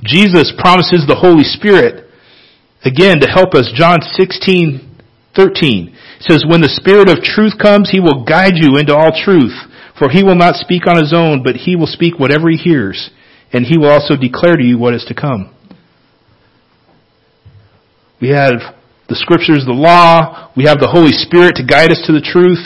Jesus 0.05 0.53
promises 0.57 1.05
the 1.07 1.19
Holy 1.19 1.45
Spirit, 1.45 2.09
again, 2.85 3.21
to 3.21 3.29
help 3.29 3.55
us. 3.55 3.71
John 3.75 3.99
16, 4.01 5.03
13 5.35 5.97
says, 6.21 6.45
when 6.49 6.61
the 6.61 6.73
Spirit 6.73 7.09
of 7.09 7.23
truth 7.23 7.59
comes, 7.61 7.91
he 7.91 8.01
will 8.01 8.25
guide 8.25 8.57
you 8.57 8.77
into 8.77 8.95
all 8.95 9.13
truth. 9.13 9.55
For 9.99 10.09
he 10.09 10.23
will 10.23 10.37
not 10.37 10.55
speak 10.55 10.87
on 10.87 10.97
his 10.97 11.13
own, 11.13 11.43
but 11.43 11.57
he 11.57 11.75
will 11.75 11.89
speak 11.89 12.19
whatever 12.19 12.49
he 12.49 12.57
hears, 12.57 13.11
and 13.53 13.67
he 13.67 13.77
will 13.77 13.91
also 13.91 14.15
declare 14.15 14.57
to 14.57 14.63
you 14.63 14.79
what 14.79 14.95
is 14.95 15.05
to 15.09 15.15
come. 15.15 15.53
We 18.21 18.29
have 18.29 18.79
the 19.09 19.17
scriptures, 19.17 19.65
the 19.67 19.73
law, 19.73 20.53
we 20.57 20.65
have 20.65 20.79
the 20.79 20.87
Holy 20.87 21.11
Spirit 21.11 21.57
to 21.57 21.65
guide 21.67 21.91
us 21.91 22.03
to 22.07 22.13
the 22.13 22.21
truth, 22.21 22.63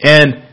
and 0.00 0.46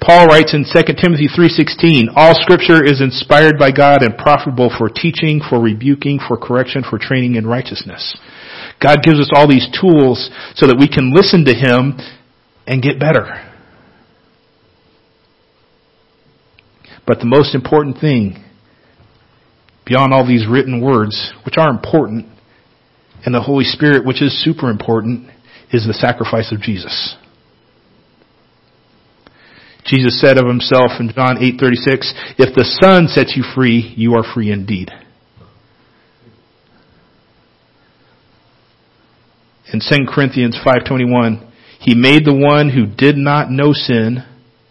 Paul 0.00 0.26
writes 0.26 0.54
in 0.54 0.64
2 0.64 0.94
Timothy 0.96 1.28
3:16, 1.28 2.08
all 2.14 2.34
scripture 2.40 2.84
is 2.84 3.00
inspired 3.00 3.58
by 3.58 3.70
God 3.72 4.02
and 4.02 4.16
profitable 4.16 4.70
for 4.70 4.88
teaching, 4.88 5.40
for 5.40 5.60
rebuking, 5.60 6.20
for 6.20 6.36
correction, 6.36 6.84
for 6.88 6.98
training 6.98 7.34
in 7.34 7.46
righteousness. 7.46 8.16
God 8.80 9.02
gives 9.02 9.18
us 9.18 9.30
all 9.34 9.48
these 9.48 9.68
tools 9.80 10.30
so 10.54 10.66
that 10.66 10.78
we 10.78 10.86
can 10.86 11.12
listen 11.12 11.44
to 11.44 11.54
him 11.54 11.98
and 12.66 12.82
get 12.82 13.00
better. 13.00 13.44
But 17.06 17.18
the 17.18 17.26
most 17.26 17.54
important 17.54 17.98
thing, 17.98 18.44
beyond 19.84 20.12
all 20.12 20.26
these 20.26 20.46
written 20.46 20.80
words, 20.80 21.32
which 21.44 21.56
are 21.56 21.70
important, 21.70 22.26
and 23.24 23.34
the 23.34 23.40
Holy 23.40 23.64
Spirit, 23.64 24.04
which 24.04 24.22
is 24.22 24.44
super 24.44 24.70
important, 24.70 25.28
is 25.72 25.86
the 25.86 25.94
sacrifice 25.94 26.52
of 26.52 26.60
Jesus. 26.60 27.16
Jesus 29.88 30.20
said 30.20 30.38
of 30.38 30.46
himself 30.46 31.00
in 31.00 31.10
John 31.10 31.38
8:36, 31.42 32.12
"If 32.36 32.54
the 32.54 32.64
Son 32.64 33.08
sets 33.08 33.36
you 33.36 33.42
free, 33.42 33.94
you 33.96 34.14
are 34.14 34.22
free 34.22 34.50
indeed." 34.50 34.92
In 39.72 39.80
2 39.80 40.06
Corinthians 40.06 40.56
5:21, 40.56 41.40
he 41.78 41.94
made 41.94 42.24
the 42.24 42.34
one 42.34 42.70
who 42.70 42.86
did 42.86 43.16
not 43.16 43.50
know 43.50 43.72
sin 43.72 44.24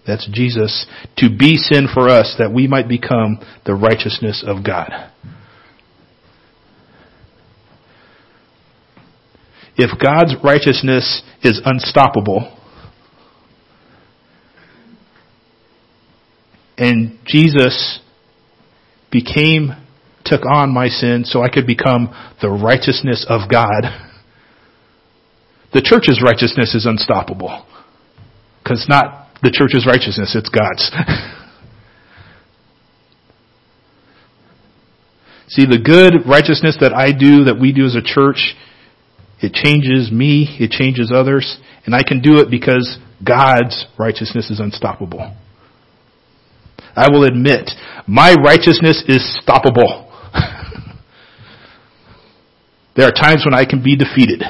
that's 0.06 0.26
Jesus, 0.28 0.86
to 1.18 1.30
be 1.30 1.58
sin 1.58 1.88
for 1.94 2.08
us 2.08 2.36
that 2.38 2.54
we 2.54 2.66
might 2.66 2.88
become 2.88 3.40
the 3.66 3.76
righteousness 3.76 4.42
of 4.42 4.64
God. 4.64 4.90
If 9.76 10.00
God's 10.00 10.36
righteousness 10.42 11.22
is 11.44 11.62
unstoppable, 11.66 12.48
and 16.78 17.18
Jesus 17.26 18.00
became, 19.12 19.72
took 20.26 20.42
on 20.46 20.74
my 20.74 20.88
sin 20.88 21.24
so 21.26 21.42
I 21.42 21.50
could 21.50 21.66
become 21.66 22.14
the 22.42 22.50
righteousness 22.50 23.26
of 23.28 23.50
God, 23.50 23.82
the 25.74 25.82
church's 25.82 26.22
righteousness 26.24 26.76
is 26.76 26.86
unstoppable. 26.86 27.66
Because 28.64 28.86
not 28.90 29.30
the 29.42 29.52
church's 29.52 29.86
righteousness, 29.88 30.36
it's 30.36 30.50
God's. 30.50 30.92
See, 35.50 35.66
the 35.66 35.80
good 35.80 36.28
righteousness 36.30 36.78
that 36.82 36.94
I 36.94 37.14
do, 37.14 37.46
that 37.46 37.58
we 37.60 37.72
do 37.72 37.86
as 37.86 37.96
a 37.96 38.02
church, 38.04 38.56
it 39.40 39.54
changes 39.54 40.12
me, 40.12 40.58
it 40.60 40.72
changes 40.72 41.12
others, 41.14 41.58
and 41.86 41.96
I 41.96 42.04
can 42.04 42.22
do 42.22 42.40
it 42.40 42.52
because 42.52 42.98
God's 43.26 43.86
righteousness 43.98 44.52
is 44.52 44.60
unstoppable. 44.60 45.34
I 46.98 47.10
will 47.10 47.24
admit, 47.24 47.70
my 48.08 48.34
righteousness 48.34 49.04
is 49.08 49.40
stoppable. 49.46 50.10
there 52.96 53.08
are 53.08 53.12
times 53.12 53.46
when 53.46 53.54
I 53.54 53.66
can 53.66 53.84
be 53.84 53.96
defeated. 53.96 54.44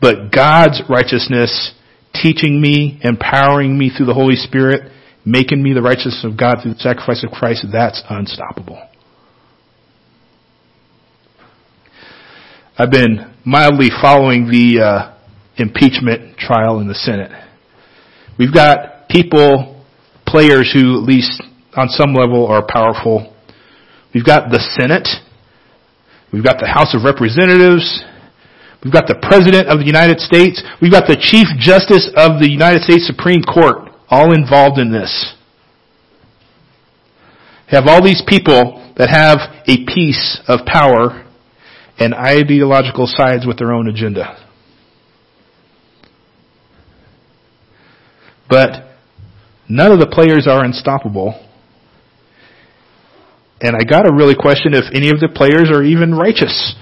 But 0.00 0.32
God's 0.32 0.82
righteousness 0.90 1.74
teaching 2.12 2.60
me, 2.60 2.98
empowering 3.02 3.78
me 3.78 3.90
through 3.96 4.06
the 4.06 4.14
Holy 4.14 4.34
Spirit, 4.34 4.90
making 5.24 5.62
me 5.62 5.72
the 5.72 5.82
righteousness 5.82 6.24
of 6.24 6.36
God 6.36 6.56
through 6.62 6.74
the 6.74 6.80
sacrifice 6.80 7.24
of 7.24 7.30
Christ, 7.30 7.64
that's 7.72 8.02
unstoppable. 8.10 8.82
I've 12.76 12.90
been 12.90 13.32
mildly 13.44 13.90
following 14.00 14.46
the 14.46 14.82
uh, 14.82 15.14
impeachment 15.56 16.36
trial 16.38 16.80
in 16.80 16.88
the 16.88 16.94
Senate. 16.94 17.30
We've 18.38 18.52
got 18.52 19.08
people, 19.08 19.71
players 20.32 20.72
who 20.72 20.96
at 20.96 21.04
least 21.04 21.42
on 21.76 21.88
some 21.88 22.14
level 22.14 22.46
are 22.48 22.64
powerful. 22.64 23.36
We've 24.14 24.24
got 24.24 24.50
the 24.50 24.60
Senate. 24.80 25.06
We've 26.32 26.44
got 26.44 26.56
the 26.58 26.66
House 26.66 26.96
of 26.96 27.04
Representatives. 27.04 27.84
We've 28.82 28.92
got 28.92 29.06
the 29.06 29.20
President 29.20 29.68
of 29.68 29.78
the 29.78 29.86
United 29.86 30.18
States. 30.18 30.64
We've 30.80 30.90
got 30.90 31.06
the 31.06 31.20
Chief 31.20 31.46
Justice 31.60 32.08
of 32.16 32.40
the 32.40 32.48
United 32.48 32.82
States 32.82 33.06
Supreme 33.06 33.42
Court 33.42 33.92
all 34.08 34.32
involved 34.32 34.80
in 34.80 34.90
this. 34.90 35.12
have 37.68 37.84
all 37.86 38.02
these 38.02 38.22
people 38.26 38.80
that 38.96 39.08
have 39.08 39.38
a 39.68 39.84
piece 39.86 40.40
of 40.48 40.66
power 40.66 41.24
and 41.98 42.14
ideological 42.14 43.06
sides 43.06 43.46
with 43.46 43.58
their 43.58 43.72
own 43.72 43.88
agenda. 43.88 44.36
But 48.48 48.91
none 49.72 49.90
of 49.90 49.98
the 49.98 50.06
players 50.06 50.46
are 50.46 50.62
unstoppable. 50.62 51.32
And 53.62 53.74
I 53.74 53.84
gotta 53.88 54.12
really 54.12 54.34
question 54.34 54.74
if 54.74 54.84
any 54.92 55.08
of 55.08 55.18
the 55.18 55.28
players 55.28 55.70
are 55.70 55.82
even 55.82 56.14
righteous. 56.14 56.74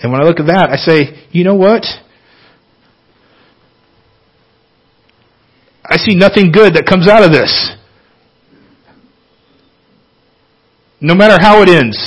And 0.00 0.12
when 0.12 0.20
I 0.20 0.24
look 0.24 0.38
at 0.38 0.46
that, 0.46 0.68
I 0.70 0.76
say, 0.76 1.26
you 1.32 1.44
know 1.44 1.54
what? 1.54 1.82
I 5.84 5.96
see 5.96 6.14
nothing 6.14 6.52
good 6.52 6.74
that 6.74 6.86
comes 6.86 7.08
out 7.08 7.24
of 7.24 7.32
this. 7.32 7.72
No 11.00 11.14
matter 11.14 11.40
how 11.40 11.62
it 11.62 11.68
ends. 11.68 11.98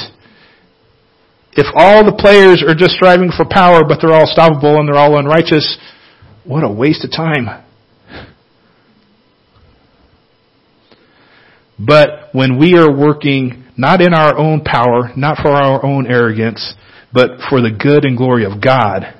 If 1.53 1.65
all 1.75 2.05
the 2.05 2.13
players 2.13 2.63
are 2.65 2.75
just 2.75 2.91
striving 2.91 3.31
for 3.35 3.45
power, 3.49 3.81
but 3.83 3.97
they're 3.99 4.13
all 4.13 4.31
stoppable 4.31 4.79
and 4.79 4.87
they're 4.87 4.95
all 4.95 5.17
unrighteous, 5.17 5.77
what 6.47 6.63
a 6.63 6.69
waste 6.69 7.03
of 7.03 7.11
time. 7.11 7.63
But 11.79 12.29
when 12.33 12.57
we 12.57 12.75
are 12.75 12.91
working 12.91 13.65
not 13.77 14.01
in 14.01 14.13
our 14.13 14.35
own 14.35 14.61
power, 14.61 15.11
not 15.15 15.37
for 15.37 15.51
our 15.51 15.85
own 15.85 16.07
arrogance, 16.07 16.73
but 17.13 17.39
for 17.49 17.61
the 17.61 17.71
good 17.71 18.05
and 18.05 18.17
glory 18.17 18.45
of 18.45 18.61
God, 18.61 19.13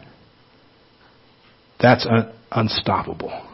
that's 1.80 2.06
un- 2.06 2.34
unstoppable. 2.52 3.48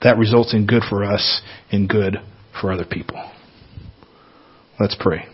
That 0.00 0.16
results 0.18 0.54
in 0.54 0.66
good 0.66 0.82
for 0.88 1.04
us 1.04 1.42
and 1.70 1.88
good 1.88 2.16
for 2.60 2.72
other 2.72 2.86
people. 2.86 3.30
Let's 4.80 4.96
pray. 4.98 5.26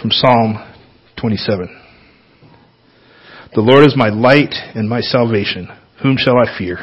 From 0.00 0.10
Psalm 0.10 0.56
27. 1.20 1.81
The 3.54 3.60
Lord 3.60 3.84
is 3.84 3.94
my 3.94 4.08
light 4.08 4.54
and 4.74 4.88
my 4.88 5.00
salvation. 5.00 5.68
Whom 6.02 6.16
shall 6.16 6.38
I 6.38 6.58
fear? 6.58 6.78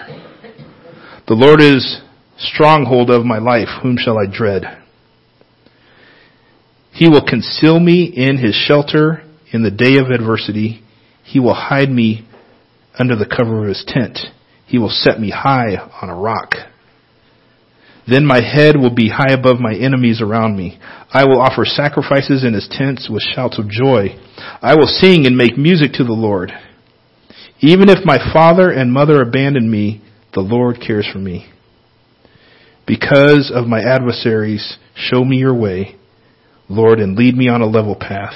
The 1.28 1.34
Lord 1.34 1.62
is 1.62 2.00
stronghold 2.38 3.10
of 3.10 3.26
my 3.26 3.40
life. 3.40 3.70
Whom 3.82 3.98
shall 3.98 4.20
I 4.20 4.26
dread? 4.32 4.64
He 6.92 7.10
will 7.10 7.26
conceal 7.26 7.80
me 7.80 8.04
in 8.04 8.38
his 8.38 8.54
shelter 8.54 9.24
in 9.52 9.64
the 9.64 9.72
day 9.72 9.98
of 9.98 10.12
adversity. 10.12 10.84
He 11.24 11.40
will 11.40 11.56
hide 11.56 11.90
me 11.90 12.28
under 13.00 13.16
the 13.16 13.26
cover 13.26 13.64
of 13.64 13.70
his 13.70 13.84
tent. 13.88 14.20
He 14.68 14.78
will 14.78 14.90
set 14.90 15.20
me 15.20 15.32
high 15.32 15.76
on 15.76 16.10
a 16.10 16.16
rock. 16.16 16.54
Then 18.10 18.26
my 18.26 18.42
head 18.42 18.76
will 18.78 18.94
be 18.94 19.10
high 19.10 19.34
above 19.34 19.60
my 19.60 19.74
enemies 19.76 20.22
around 20.22 20.58
me. 20.58 20.80
I 21.12 21.26
will 21.26 21.42
offer 21.42 21.66
sacrifices 21.66 22.44
in 22.44 22.54
his 22.54 22.68
tents 22.72 23.10
with 23.10 23.22
shouts 23.22 23.60
of 23.60 23.70
joy. 23.70 24.18
I 24.62 24.76
will 24.76 24.88
sing 24.88 25.26
and 25.26 25.38
make 25.38 25.58
music 25.58 25.94
to 25.94 26.04
the 26.04 26.14
Lord. 26.14 26.52
Even 27.60 27.90
if 27.90 28.06
my 28.06 28.18
father 28.34 28.72
and 28.72 28.92
mother 28.92 29.22
abandon 29.22 29.70
me, 29.70 30.02
the 30.34 30.42
Lord 30.42 30.80
cares 30.86 31.08
for 31.12 31.20
me. 31.20 31.52
Because 32.88 33.52
of 33.54 33.68
my 33.68 33.82
adversaries, 33.82 34.78
show 34.96 35.24
me 35.24 35.38
your 35.38 35.54
way. 35.54 35.98
Lord, 36.70 37.00
and 37.00 37.18
lead 37.18 37.36
me 37.36 37.50
on 37.50 37.62
a 37.62 37.68
level 37.68 37.96
path. 37.96 38.34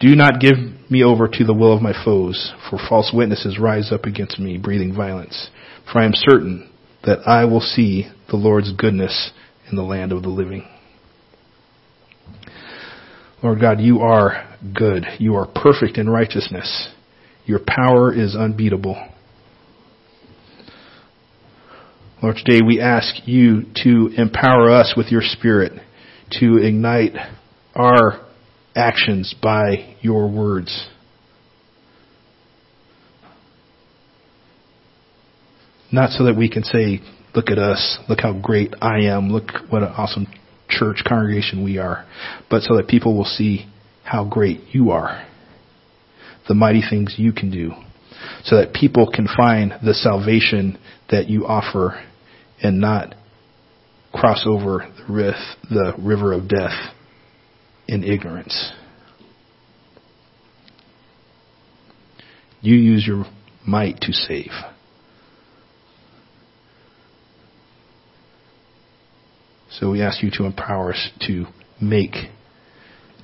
Do 0.00 0.14
not 0.14 0.40
give 0.40 0.56
me 0.90 1.02
over 1.02 1.28
to 1.28 1.44
the 1.44 1.54
will 1.54 1.74
of 1.74 1.82
my 1.82 1.92
foes, 2.04 2.52
for 2.68 2.78
false 2.88 3.10
witnesses 3.14 3.58
rise 3.58 3.92
up 3.92 4.04
against 4.04 4.38
me, 4.38 4.58
breathing 4.58 4.94
violence. 4.94 5.48
For 5.90 6.00
I 6.00 6.04
am 6.04 6.12
certain 6.14 6.70
that 7.04 7.20
I 7.26 7.44
will 7.44 7.60
see 7.60 8.10
the 8.30 8.36
Lord's 8.36 8.72
goodness 8.72 9.30
in 9.70 9.76
the 9.76 9.82
land 9.82 10.12
of 10.12 10.22
the 10.22 10.28
living. 10.28 10.66
Lord 13.42 13.60
God, 13.60 13.80
you 13.80 14.00
are 14.00 14.56
good. 14.74 15.04
You 15.18 15.36
are 15.36 15.46
perfect 15.46 15.98
in 15.98 16.08
righteousness. 16.08 16.88
Your 17.44 17.60
power 17.64 18.12
is 18.12 18.34
unbeatable. 18.34 18.96
Lord, 22.22 22.36
today 22.44 22.60
we 22.66 22.80
ask 22.80 23.14
you 23.26 23.64
to 23.84 24.10
empower 24.16 24.70
us 24.70 24.94
with 24.96 25.08
your 25.08 25.20
Spirit 25.22 25.72
to 26.32 26.56
ignite 26.56 27.12
our 27.74 28.26
actions 28.74 29.34
by 29.40 29.96
your 30.00 30.28
words. 30.28 30.88
Not 35.92 36.10
so 36.10 36.24
that 36.24 36.36
we 36.36 36.48
can 36.50 36.64
say, 36.64 37.00
look 37.36 37.50
at 37.50 37.58
us, 37.58 37.98
look 38.08 38.20
how 38.20 38.32
great 38.32 38.74
I 38.80 39.02
am, 39.02 39.30
look 39.30 39.50
what 39.68 39.82
an 39.82 39.90
awesome 39.90 40.26
church 40.68 41.02
congregation 41.06 41.62
we 41.62 41.78
are, 41.78 42.06
but 42.50 42.62
so 42.62 42.76
that 42.76 42.88
people 42.88 43.16
will 43.16 43.26
see 43.26 43.66
how 44.02 44.24
great 44.24 44.60
you 44.72 44.90
are, 44.90 45.24
the 46.48 46.54
mighty 46.54 46.82
things 46.88 47.14
you 47.18 47.32
can 47.32 47.50
do, 47.50 47.72
so 48.44 48.56
that 48.56 48.72
people 48.72 49.10
can 49.12 49.28
find 49.36 49.74
the 49.84 49.94
salvation 49.94 50.78
that 51.10 51.28
you 51.28 51.46
offer 51.46 52.02
and 52.62 52.80
not 52.80 53.14
cross 54.12 54.44
over 54.46 54.90
the 55.06 55.92
river 55.98 56.32
of 56.32 56.48
death 56.48 56.94
in 57.86 58.02
ignorance. 58.02 58.72
You 62.62 62.74
use 62.76 63.06
your 63.06 63.26
might 63.66 64.00
to 64.00 64.12
save. 64.12 64.50
So 69.78 69.90
we 69.90 70.00
ask 70.00 70.22
you 70.22 70.30
to 70.38 70.44
empower 70.44 70.92
us 70.92 71.10
to 71.26 71.44
make, 71.80 72.14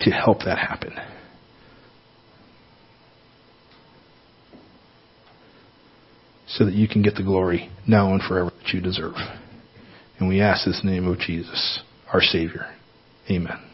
to 0.00 0.10
help 0.10 0.40
that 0.44 0.58
happen. 0.58 0.92
So 6.46 6.66
that 6.66 6.74
you 6.74 6.86
can 6.86 7.02
get 7.02 7.14
the 7.14 7.22
glory 7.22 7.70
now 7.88 8.12
and 8.12 8.22
forever 8.22 8.50
that 8.50 8.74
you 8.74 8.82
deserve. 8.82 9.14
And 10.18 10.28
we 10.28 10.42
ask 10.42 10.66
this 10.66 10.80
in 10.82 10.90
the 10.90 10.94
name 10.94 11.08
of 11.08 11.18
Jesus, 11.18 11.80
our 12.12 12.20
Savior. 12.20 12.66
Amen. 13.30 13.71